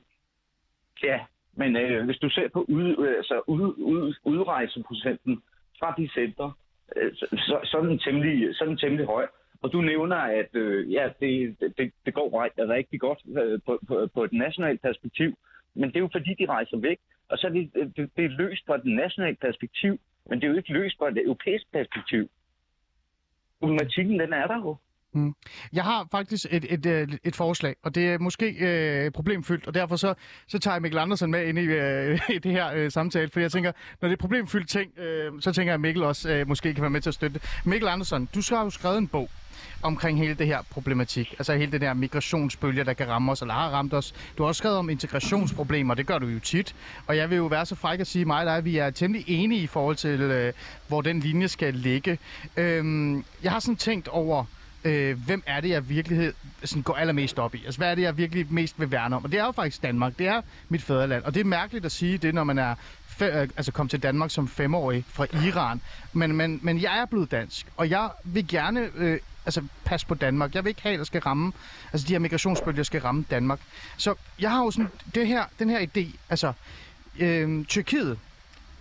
[1.03, 1.19] Ja,
[1.53, 5.41] men øh, hvis du ser på ud, øh, altså ud, ud, udrejseprocenten
[5.79, 6.53] fra de centre,
[6.95, 9.27] øh, så, så, er den temmelig, så er den temmelig høj.
[9.61, 14.07] Og du nævner, at øh, ja, det, det, det går rigtig godt øh, på, på,
[14.13, 15.37] på et nationalt perspektiv,
[15.75, 16.99] men det er jo fordi, de rejser væk.
[17.29, 20.51] Og så er det, det, det er løst fra et nationalt perspektiv, men det er
[20.51, 22.29] jo ikke løst fra et europæisk perspektiv
[23.65, 24.77] problematikken, den er der jo.
[25.15, 25.33] Mm.
[25.73, 29.73] Jeg har faktisk et, et, et, et forslag, og det er måske øh, problemfyldt, og
[29.73, 30.13] derfor så,
[30.47, 33.39] så tager jeg Mikkel Andersen med ind i, øh, i det her øh, samtale, for
[33.39, 36.47] jeg tænker, når det er problemfyldt ting, øh, så tænker jeg, at Mikkel også øh,
[36.47, 37.61] måske kan være med til at støtte det.
[37.65, 39.29] Mikkel Andersen, du har jo skrevet en bog,
[39.81, 41.35] omkring hele det her problematik.
[41.37, 44.13] Altså hele det der migrationsbølge, der kan ramme os, eller har ramt os.
[44.37, 46.75] Du har også skrevet om integrationsproblemer, det gør du jo tit.
[47.07, 49.61] Og jeg vil jo være så fræk at sige mig, at vi er temmelig enige
[49.61, 50.53] i forhold til, øh,
[50.87, 52.17] hvor den linje skal ligge.
[52.57, 54.45] Øhm, jeg har sådan tænkt over,
[54.83, 56.31] øh, hvem er det, jeg virkelig
[56.63, 57.61] sådan går allermest op i?
[57.65, 59.23] Altså, hvad er det, jeg virkelig mest vil værne om?
[59.23, 60.13] Og det er jo faktisk Danmark.
[60.19, 61.23] Det er mit fædreland.
[61.23, 62.75] Og det er mærkeligt at sige det, når man er
[63.21, 65.81] fe- øh, altså kom til Danmark som femårig fra Iran.
[66.13, 70.13] Men, men, men jeg er blevet dansk, og jeg vil gerne øh, altså, pas på
[70.15, 70.55] Danmark.
[70.55, 71.53] Jeg vil ikke have, at der skal ramme,
[71.93, 73.59] altså de her migrationsbølger skal ramme Danmark.
[73.97, 76.53] Så jeg har jo sådan det her, den her idé, altså,
[77.19, 78.19] øh, Tyrkiet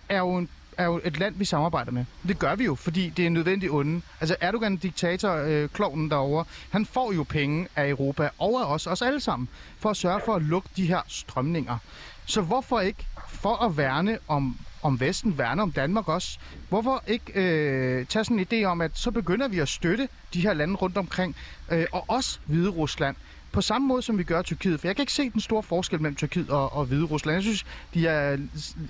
[0.09, 2.05] er jo en er jo et land, vi samarbejder med.
[2.27, 4.01] Det gør vi jo, fordi det er nødvendigt onde.
[4.21, 8.87] Altså Erdogan, diktator, øh, kloven derovre, han får jo penge af Europa og af os,
[8.87, 9.49] os alle sammen,
[9.79, 11.77] for at sørge for at lukke de her strømninger.
[12.25, 16.37] Så hvorfor ikke, for at værne om, om Vesten, værne om Danmark også,
[16.69, 20.41] hvorfor ikke øh, tage sådan en idé om, at så begynder vi at støtte de
[20.41, 21.35] her lande rundt omkring,
[21.71, 23.15] øh, og også Hvide Rusland,
[23.51, 24.79] på samme måde, som vi gør Tyrkiet.
[24.79, 27.35] For jeg kan ikke se den store forskel mellem Tyrkiet og, og Hvide Rusland.
[27.35, 28.37] Jeg synes, de er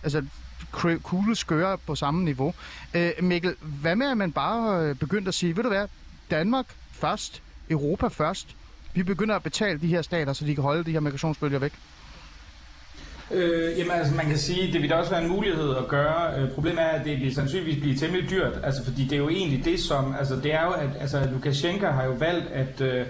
[0.03, 0.25] altså,
[1.03, 2.53] kugle skøre på samme niveau.
[2.93, 5.87] Øh, Mikkel, hvad med, at man bare øh, begyndte at sige, ved du hvad,
[6.31, 8.55] Danmark først, Europa først.
[8.93, 11.73] Vi begynder at betale de her stater, så de kan holde de her migrationsbølger væk.
[13.32, 16.39] Øh, jamen altså, man kan sige, det vil da også være en mulighed at gøre.
[16.39, 19.30] Øh, problemet er, at det vil sandsynligvis blive temmelig dyrt, altså fordi det er jo
[19.30, 23.05] egentlig det, som, altså det er jo, at altså, Lukashenko har jo valgt at, øh,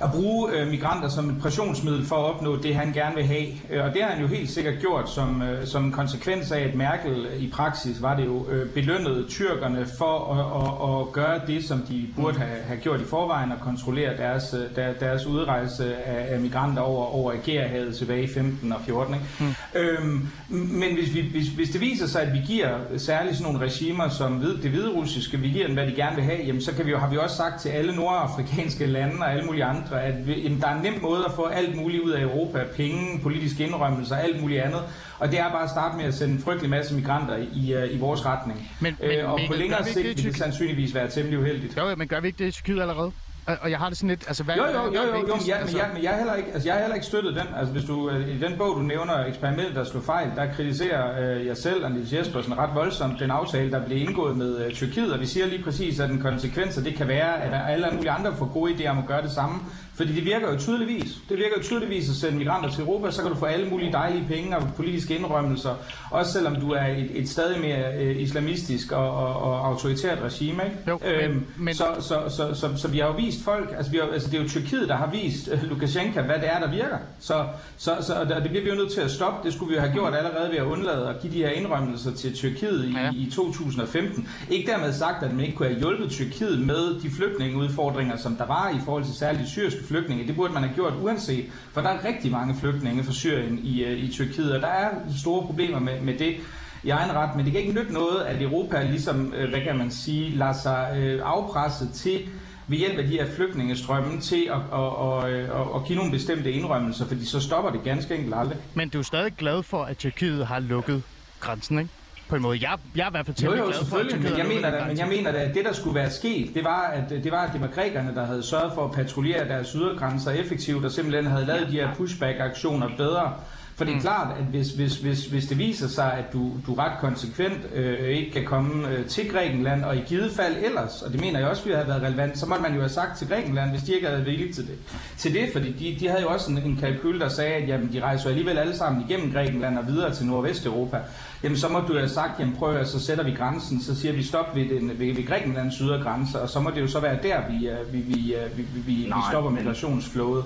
[0.00, 3.46] at bruge øh, migranter som et pressionsmiddel for at opnå det, han gerne vil have.
[3.70, 6.60] Øh, og det har han jo helt sikkert gjort som, øh, som en konsekvens af,
[6.60, 11.40] at Merkel i praksis var det jo øh, belønnet tyrkerne for at, at, at gøre
[11.46, 15.26] det, som de burde have, have gjort i forvejen, og kontrollere deres, øh, der, deres
[15.26, 19.14] udrejse af, af migranter over, over Ægæerhavet tilbage i 15 og 14.
[19.14, 19.26] Ikke?
[19.40, 19.80] Mm.
[19.80, 23.66] Øhm, men hvis, vi, hvis, hvis det viser sig, at vi giver særligt sådan nogle
[23.66, 26.74] regimer som det hvide russiske, vi giver dem, hvad de gerne vil have, jamen, så
[26.74, 29.85] kan vi jo, har vi også sagt til alle nordafrikanske lande og alle mulige andre,
[29.86, 32.22] andre, at vi, jamen, der er en nem måde at få alt muligt ud af
[32.22, 34.80] Europa, penge, politiske indrømmelser, alt muligt andet.
[35.18, 37.94] Og det er bare at starte med at sende en frygtelig masse migranter i, uh,
[37.94, 38.70] i vores retning.
[38.80, 41.76] Men, men, øh, og men, på længere sigt vil det sandsynligvis være temmelig uheldigt.
[41.76, 43.12] Jo, men gør vi ikke det i Tyrkiet allerede?
[43.46, 45.48] Og jeg har det sådan lidt, altså hvad jo, jo, jo, jo, jo, jo men,
[45.48, 47.46] jeg, men, jeg, men jeg, har heller ikke, altså, jeg har heller ikke støttet den.
[47.56, 51.36] Altså hvis du, øh, i den bog, du nævner, eksperimentet, der slog fejl, der kritiserer
[51.38, 55.12] øh, jeg selv, Anders Jespersen, ret voldsomt den aftale, der blev indgået med øh, Tyrkiet,
[55.12, 58.36] og vi siger lige præcis, at den konsekvens, det kan være, at alle mulige andre
[58.36, 59.60] får gode idéer om at gøre det samme,
[59.96, 61.18] fordi det virker jo tydeligvis.
[61.28, 63.92] Det virker jo tydeligvis at sende migranter til Europa, så kan du få alle mulige
[63.92, 65.74] dejlige penge og politiske indrømmelser.
[66.10, 70.62] Også selvom du er et, et stadig mere øh, islamistisk og, og, og autoritært regime.
[70.64, 70.76] Ikke?
[70.88, 71.74] Jo, øhm, men, men...
[71.74, 74.38] Så, så, så, så, så, vi har jo vist folk, altså, vi har, altså det
[74.38, 76.98] er jo Tyrkiet, der har vist øh, Lukashenko, hvad det er, der virker.
[77.20, 79.46] Så, så, så og det bliver vi jo nødt til at stoppe.
[79.46, 82.12] Det skulle vi jo have gjort allerede ved at undlade at give de her indrømmelser
[82.12, 83.10] til Tyrkiet i, ja.
[83.12, 84.28] i 2015.
[84.50, 88.46] Ikke dermed sagt, at man ikke kunne have hjulpet Tyrkiet med de flygtningeudfordringer, som der
[88.46, 90.26] var i forhold til særligt syriske flygtninge.
[90.26, 93.84] Det burde man have gjort uanset, for der er rigtig mange flygtninge fra Syrien i,
[93.84, 96.36] øh, i Tyrkiet, og der er store problemer med, med det
[96.82, 99.78] i egen ret, men det kan ikke nytte noget, at Europa ligesom, øh, hvad kan
[99.78, 102.20] man sige, lader sig øh, afpresse til
[102.68, 106.52] ved hjælp af de her flygtningestrømme til at, at, at, at, at give nogle bestemte
[106.52, 108.58] indrømmelser, fordi så stopper det ganske enkelt aldrig.
[108.74, 111.02] Men du er stadig glad for, at Tyrkiet har lukket
[111.40, 111.90] grænsen, ikke?
[112.28, 112.58] På en måde.
[112.62, 114.98] Jeg, jeg er i hvert fald temmelig glad for, at men jeg, mener, da, men
[114.98, 117.60] jeg mener, at det, der skulle være sket, det var, at det var, at det
[117.60, 121.66] var grækerne, der havde sørget for at patruljere deres ydergrænser effektivt, og simpelthen havde lavet
[121.68, 123.32] de her pushback-aktioner bedre.
[123.76, 124.02] For det er mm.
[124.02, 128.08] klart, at hvis, hvis, hvis, hvis det viser sig, at du, du ret konsekvent øh,
[128.08, 131.48] ikke kan komme øh, til Grækenland, og i givet fald ellers, og det mener jeg
[131.48, 133.94] også ville have været relevant, så måtte man jo have sagt til Grækenland, hvis de
[133.94, 134.78] ikke havde villigt til det.
[135.16, 137.92] Til det, fordi de, de havde jo også en, en kalkyl, der sagde, at jamen,
[137.92, 140.98] de rejser alligevel alle sammen igennem Grækenland og videre til Nordvesteuropa.
[141.46, 144.12] Jamen så må du have sagt, jamen prøv at så sætter vi grænsen, så siger
[144.12, 147.18] vi stop ved, den, ved, ved Grækenlands ydergrænse, og så må det jo så være
[147.22, 150.44] der, vi, øh, vi, vi, øh, vi, vi, vi, Nej, vi stopper migrationsflåde.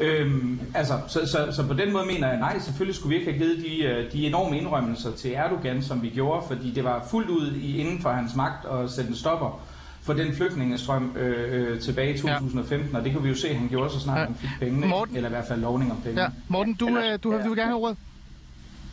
[0.00, 3.32] Øhm, altså, så, så, så på den måde mener jeg, nej, selvfølgelig skulle vi ikke
[3.32, 7.06] have givet de, øh, de enorme indrømmelser til Erdogan, som vi gjorde, fordi det var
[7.10, 9.60] fuldt ud i, inden for hans magt at sætte en stopper
[10.02, 12.98] for den flygtningestrøm øh, øh, tilbage i 2015, ja.
[12.98, 14.24] og det kan vi jo se, at han gjorde så snart ja.
[14.24, 16.22] han fik penge, Morten, eller i hvert fald lovning om penge.
[16.22, 16.28] Ja.
[16.48, 17.96] Morten, du, eller, du, du vil gerne have ordet.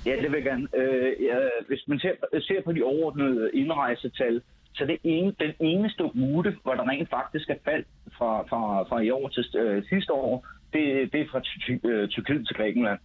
[0.07, 0.67] Ja, det vil jeg gerne.
[0.75, 1.37] Øh, ja,
[1.67, 4.41] hvis man ser, ser på de overordnede indrejsetal,
[4.73, 7.87] så det ene, den eneste rute, hvor der rent faktisk er faldt
[8.17, 11.41] fra, fra, fra i år til øh, sidste år, det, det er fra
[11.89, 12.99] øh, Tyrkiet til Grækenland.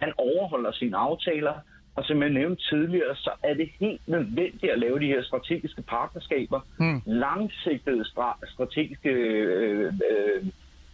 [0.00, 1.54] Han overholder sine aftaler,
[1.96, 5.82] og som jeg nævnte tidligere, så er det helt nødvendigt at lave de her strategiske
[5.82, 7.00] partnerskaber, mm.
[7.06, 8.04] langsigtede
[8.44, 10.44] strategiske øh, øh,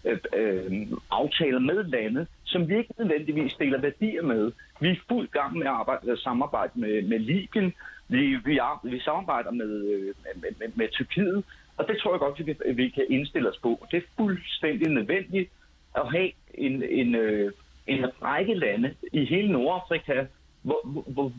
[0.04, 4.52] øh, øh, aftaler med lande, som vi ikke nødvendigvis deler værdier med.
[4.80, 7.74] Vi er fuld gang med at arbejde, samarbejde med, med Libyen,
[8.08, 11.44] vi, vi, vi samarbejder med, øh, med, med, med Tyrkiet,
[11.76, 13.86] og det tror jeg godt, vi kan, vi kan indstille os på.
[13.90, 15.50] Det er fuldstændig nødvendigt
[15.94, 17.52] at have en, en, øh,
[17.86, 20.24] en række lande i hele Nordafrika,
[20.62, 21.32] hvor, hvor, hvor,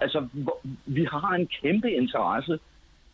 [0.00, 2.58] altså, hvor vi har en kæmpe interesse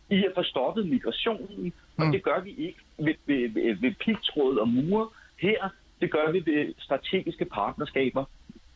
[0.09, 2.11] i at få stoppet migrationen, og mm.
[2.11, 5.07] det gør vi ikke ved, ved, ved, ved pigtråd og mure.
[5.37, 5.69] Her,
[6.01, 8.25] det gør vi ved strategiske partnerskaber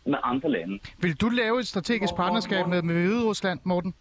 [0.06, 0.80] med andre lande.
[1.02, 3.94] Vil du lave et strategisk partnerskab med, med Hvide Rusland, Morten?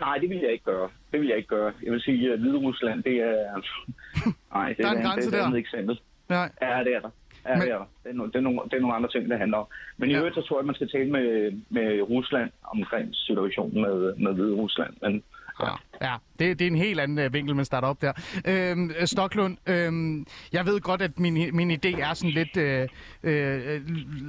[0.00, 0.88] Nej, det vil jeg ikke gøre.
[1.12, 1.72] Det vil jeg ikke gøre.
[1.82, 3.62] Jeg vil sige, at Hvide Rusland, det er...
[4.54, 5.36] Nej, det der er en grænse der.
[5.36, 6.00] Det er et eksempel.
[6.28, 6.50] Nej.
[6.62, 7.10] Ja, det er der.
[7.48, 7.78] Ja, Men- ja.
[8.04, 9.66] Det, er no, det, er nogle, det er nogle andre ting, det handler om.
[9.96, 10.18] Men i Ja.
[10.18, 14.54] øvrigt, så tror jeg, man skal tale med, med Rusland omkring situationen med, med Hvide
[14.54, 14.94] Rusland.
[15.02, 15.22] Men
[15.60, 18.12] Ja, ja det, det er en helt anden øh, vinkel, man starter op der.
[18.44, 22.88] Øhm, Stoklund, øhm, jeg ved godt, at min, min idé er sådan lidt øh,
[23.22, 23.82] øh,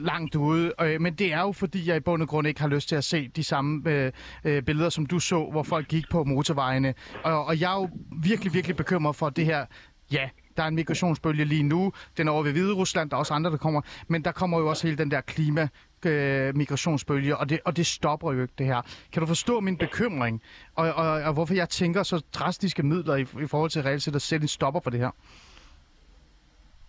[0.05, 2.67] langt ude, øh, men det er jo fordi, jeg i bund og grund ikke har
[2.67, 4.11] lyst til at se de samme øh,
[4.43, 6.93] øh, billeder, som du så, hvor folk gik på motorvejene.
[7.23, 7.89] Og, og jeg er jo
[8.23, 9.65] virkelig, virkelig bekymret for det her,
[10.11, 11.93] ja, der er en migrationsbølge lige nu.
[12.17, 13.81] Den er over ved Hvide Rusland, der er også andre, der kommer.
[14.07, 15.67] Men der kommer jo også hele den der klima
[16.09, 18.81] øh, migrationsbølge, og det, og det stopper jo ikke det her.
[19.13, 20.41] Kan du forstå min bekymring,
[20.75, 24.15] og, og, og hvorfor jeg tænker så drastiske midler i, i forhold til reelt set
[24.15, 25.11] at sætte en stopper for det her?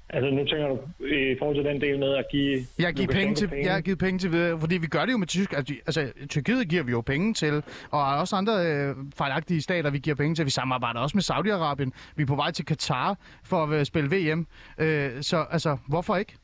[0.09, 2.67] Altså nu tænker du i forhold til den del med at give...
[2.79, 5.17] Jeg har givet penge til, jeg har givet penge til, fordi vi gør det jo
[5.19, 5.53] med tysk.
[5.53, 7.55] Altså, altså, Tyrkiet giver vi jo penge til,
[7.91, 10.45] og der er også andre øh, fejlagtige stater, vi giver penge til.
[10.45, 11.91] Vi samarbejder også med Saudi-Arabien.
[12.17, 14.47] Vi er på vej til Katar for at øh, spille VM.
[14.79, 16.35] Øh, så altså, hvorfor ikke?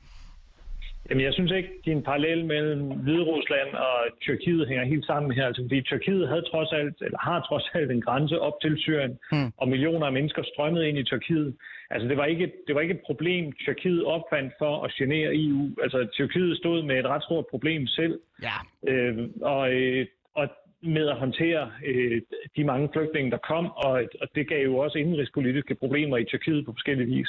[1.12, 5.32] Jamen, jeg synes ikke, at din parallel mellem Hvide Rusland og Tyrkiet hænger helt sammen
[5.32, 5.46] her.
[5.46, 9.18] Altså, fordi Tyrkiet havde trods alt, eller har trods alt en grænse op til Syrien,
[9.30, 9.52] Hmm.
[9.56, 11.54] og millioner af mennesker strømmede ind i Tyrkiet.
[11.90, 15.30] Altså, det var ikke, et- det var ikke et problem, Tyrkiet opfandt for at genere
[15.34, 15.70] EU.
[15.82, 18.56] Altså, Tyrkiet stod med et ret stort problem selv, Ja,
[18.92, 20.48] øh, og, øh, og
[20.82, 22.20] med at håndtere øh,
[22.56, 26.66] de mange flygtninge, der kom, og, og det gav jo også indenrigspolitiske problemer i Tyrkiet
[26.66, 27.28] på forskellige vis.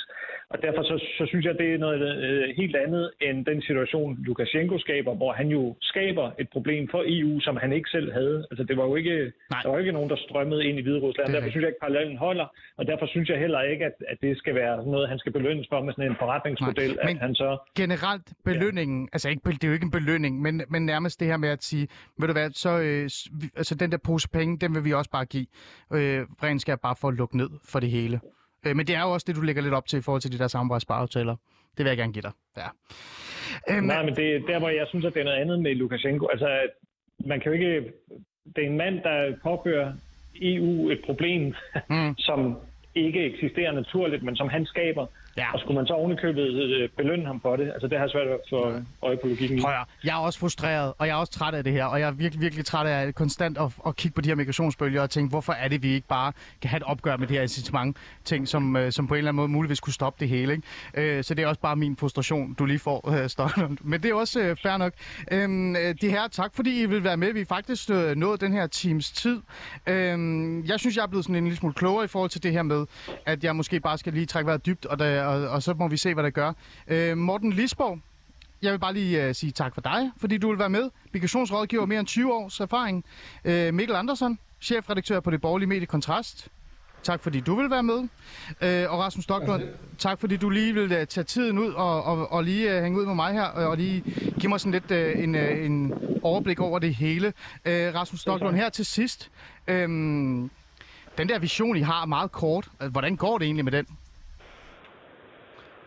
[0.49, 4.17] Og derfor så, så synes jeg, det er noget øh, helt andet end den situation,
[4.25, 8.47] Lukashenko skaber, hvor han jo skaber et problem for EU, som han ikke selv havde.
[8.51, 9.15] Altså det var jo ikke,
[9.51, 9.59] Nej.
[9.61, 11.27] der var jo ikke nogen, der strømmede ind i Hvide Rusland.
[11.29, 12.47] Er Derfor synes jeg ikke, parallellen holder,
[12.77, 15.67] og derfor synes jeg heller ikke, at, at det skal være noget, han skal belønnes
[15.69, 19.09] for med sådan en forretningsmodel, Nej, men- at han så generelt belønningen, ja.
[19.13, 21.63] altså ikke, det er jo ikke en belønning, men, men nærmest det her med at
[21.63, 21.87] sige,
[22.19, 23.09] ved du hvad, så øh,
[23.55, 25.45] altså den der pose penge, den vil vi også bare give.
[25.93, 28.19] Øh, ren skal bare for at lukke ned for det hele.
[28.65, 30.31] Øh, men det er jo også det, du lægger lidt op til i forhold til
[30.31, 31.35] de der samarbejdsbareaftaler.
[31.77, 32.31] Det vil jeg gerne give dig.
[32.57, 32.67] Ja.
[33.69, 35.75] Øhm, Nej, men det er der, hvor jeg synes, at det er noget andet med
[35.75, 36.27] Lukashenko.
[36.27, 36.59] Altså,
[37.25, 37.91] man kan jo ikke...
[38.55, 39.93] Det er en mand, der påfører
[40.41, 41.53] EU et problem,
[41.89, 42.17] Mm.
[42.27, 42.57] som
[42.95, 45.05] ikke eksisterer naturligt, men som han skaber.
[45.37, 45.53] Ja.
[45.53, 47.71] Og skulle man så ovenikøbet øh, belønne ham for det?
[47.73, 49.61] Altså, det har jeg svært at få øje på logikken i.
[50.03, 52.11] Jeg er også frustreret, og jeg er også træt af det her, og jeg er
[52.11, 55.53] virkelig, virkelig træt af konstant at, at kigge på de her migrationsbølger og tænke, hvorfor
[55.53, 56.31] er det, vi ikke bare
[56.61, 59.29] kan have et opgør med det her incitament ting, som, øh, som på en eller
[59.29, 60.53] anden måde muligvis kunne stoppe det hele.
[60.53, 61.17] Ikke?
[61.17, 63.77] Øh, så det er også bare min frustration, du lige får, øh, Stockholm.
[63.81, 64.93] Men det er også øh, fair nok.
[65.31, 67.33] Øhm, øh, det her, tak fordi I vil være med.
[67.33, 69.41] Vi er faktisk øh, nået den her teams tid.
[69.87, 72.51] Øhm, jeg synes, jeg er blevet sådan en lille smule klogere i forhold til det
[72.51, 72.85] her med,
[73.25, 75.87] at jeg måske bare skal lige trække vejret dybt, og, der, og, og så må
[75.87, 76.53] vi se, hvad det gør.
[76.87, 77.99] Øh, Morten Lisborg,
[78.61, 80.89] jeg vil bare lige uh, sige tak for dig, fordi du vil være med.
[81.13, 83.05] Migrationsrådgiver mere end 20 års erfaring.
[83.45, 86.47] Uh, Mikkel Andersen, chefredaktør på det borgerlige medie Kontrast.
[87.03, 87.97] Tak fordi du vil være med.
[87.97, 89.63] Uh, og Rasmus Stocklund,
[89.97, 92.99] tak fordi du lige vil uh, tage tiden ud og, og, og lige uh, hænge
[92.99, 94.01] ud med mig her, og, og lige
[94.39, 97.27] give mig sådan lidt uh, en, uh, en overblik over det hele.
[97.27, 99.31] Uh, Rasmus Stocklund, her til sidst.
[99.71, 100.51] Um,
[101.17, 103.85] den der vision, I har meget kort, hvordan går det egentlig med den?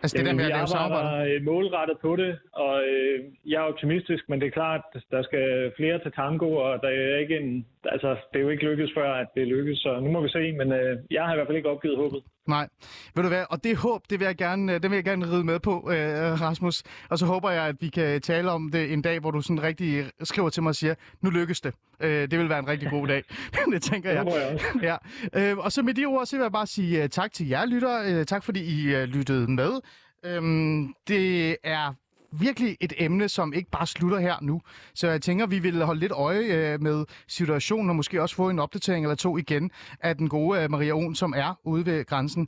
[0.06, 1.34] Altså det der Jamen, med at lave samarbejde.
[1.34, 2.32] øh, målrettet på det,
[2.64, 3.18] og øh,
[3.52, 7.18] jeg er optimistisk, men det er klart, der skal flere til tango, og der er
[7.24, 10.20] ikke en, altså, det er jo ikke lykkedes før, at det lykkes, så nu må
[10.20, 12.22] vi se, men øh, jeg har i hvert fald ikke opgivet håbet.
[12.46, 12.68] Nej.
[13.14, 15.32] Ved du hvad, og det håb, det vil jeg gerne, øh, det vil jeg gerne
[15.32, 16.82] ride med på, øh, Rasmus.
[17.10, 19.62] Og så håber jeg, at vi kan tale om det en dag, hvor du sådan
[19.62, 21.74] rigtig skriver til mig og siger, nu lykkes det.
[22.00, 23.22] Øh, det vil være en rigtig god dag.
[23.72, 24.58] det tænker jeg.
[24.82, 24.96] Ja.
[25.34, 27.64] Øh, og så med de ord, så vil jeg bare sige uh, tak til jer
[27.64, 28.18] lytter.
[28.18, 29.80] Uh, tak fordi I uh, lyttede med.
[30.24, 31.94] Øhm, det er
[32.32, 34.60] virkelig et emne, som ikke bare slutter her nu.
[34.94, 38.50] Så jeg tænker, vi vil holde lidt øje øh, med situationen, og måske også få
[38.50, 39.70] en opdatering eller to igen
[40.00, 42.44] af den gode øh, Maria On, som er ude ved grænsen.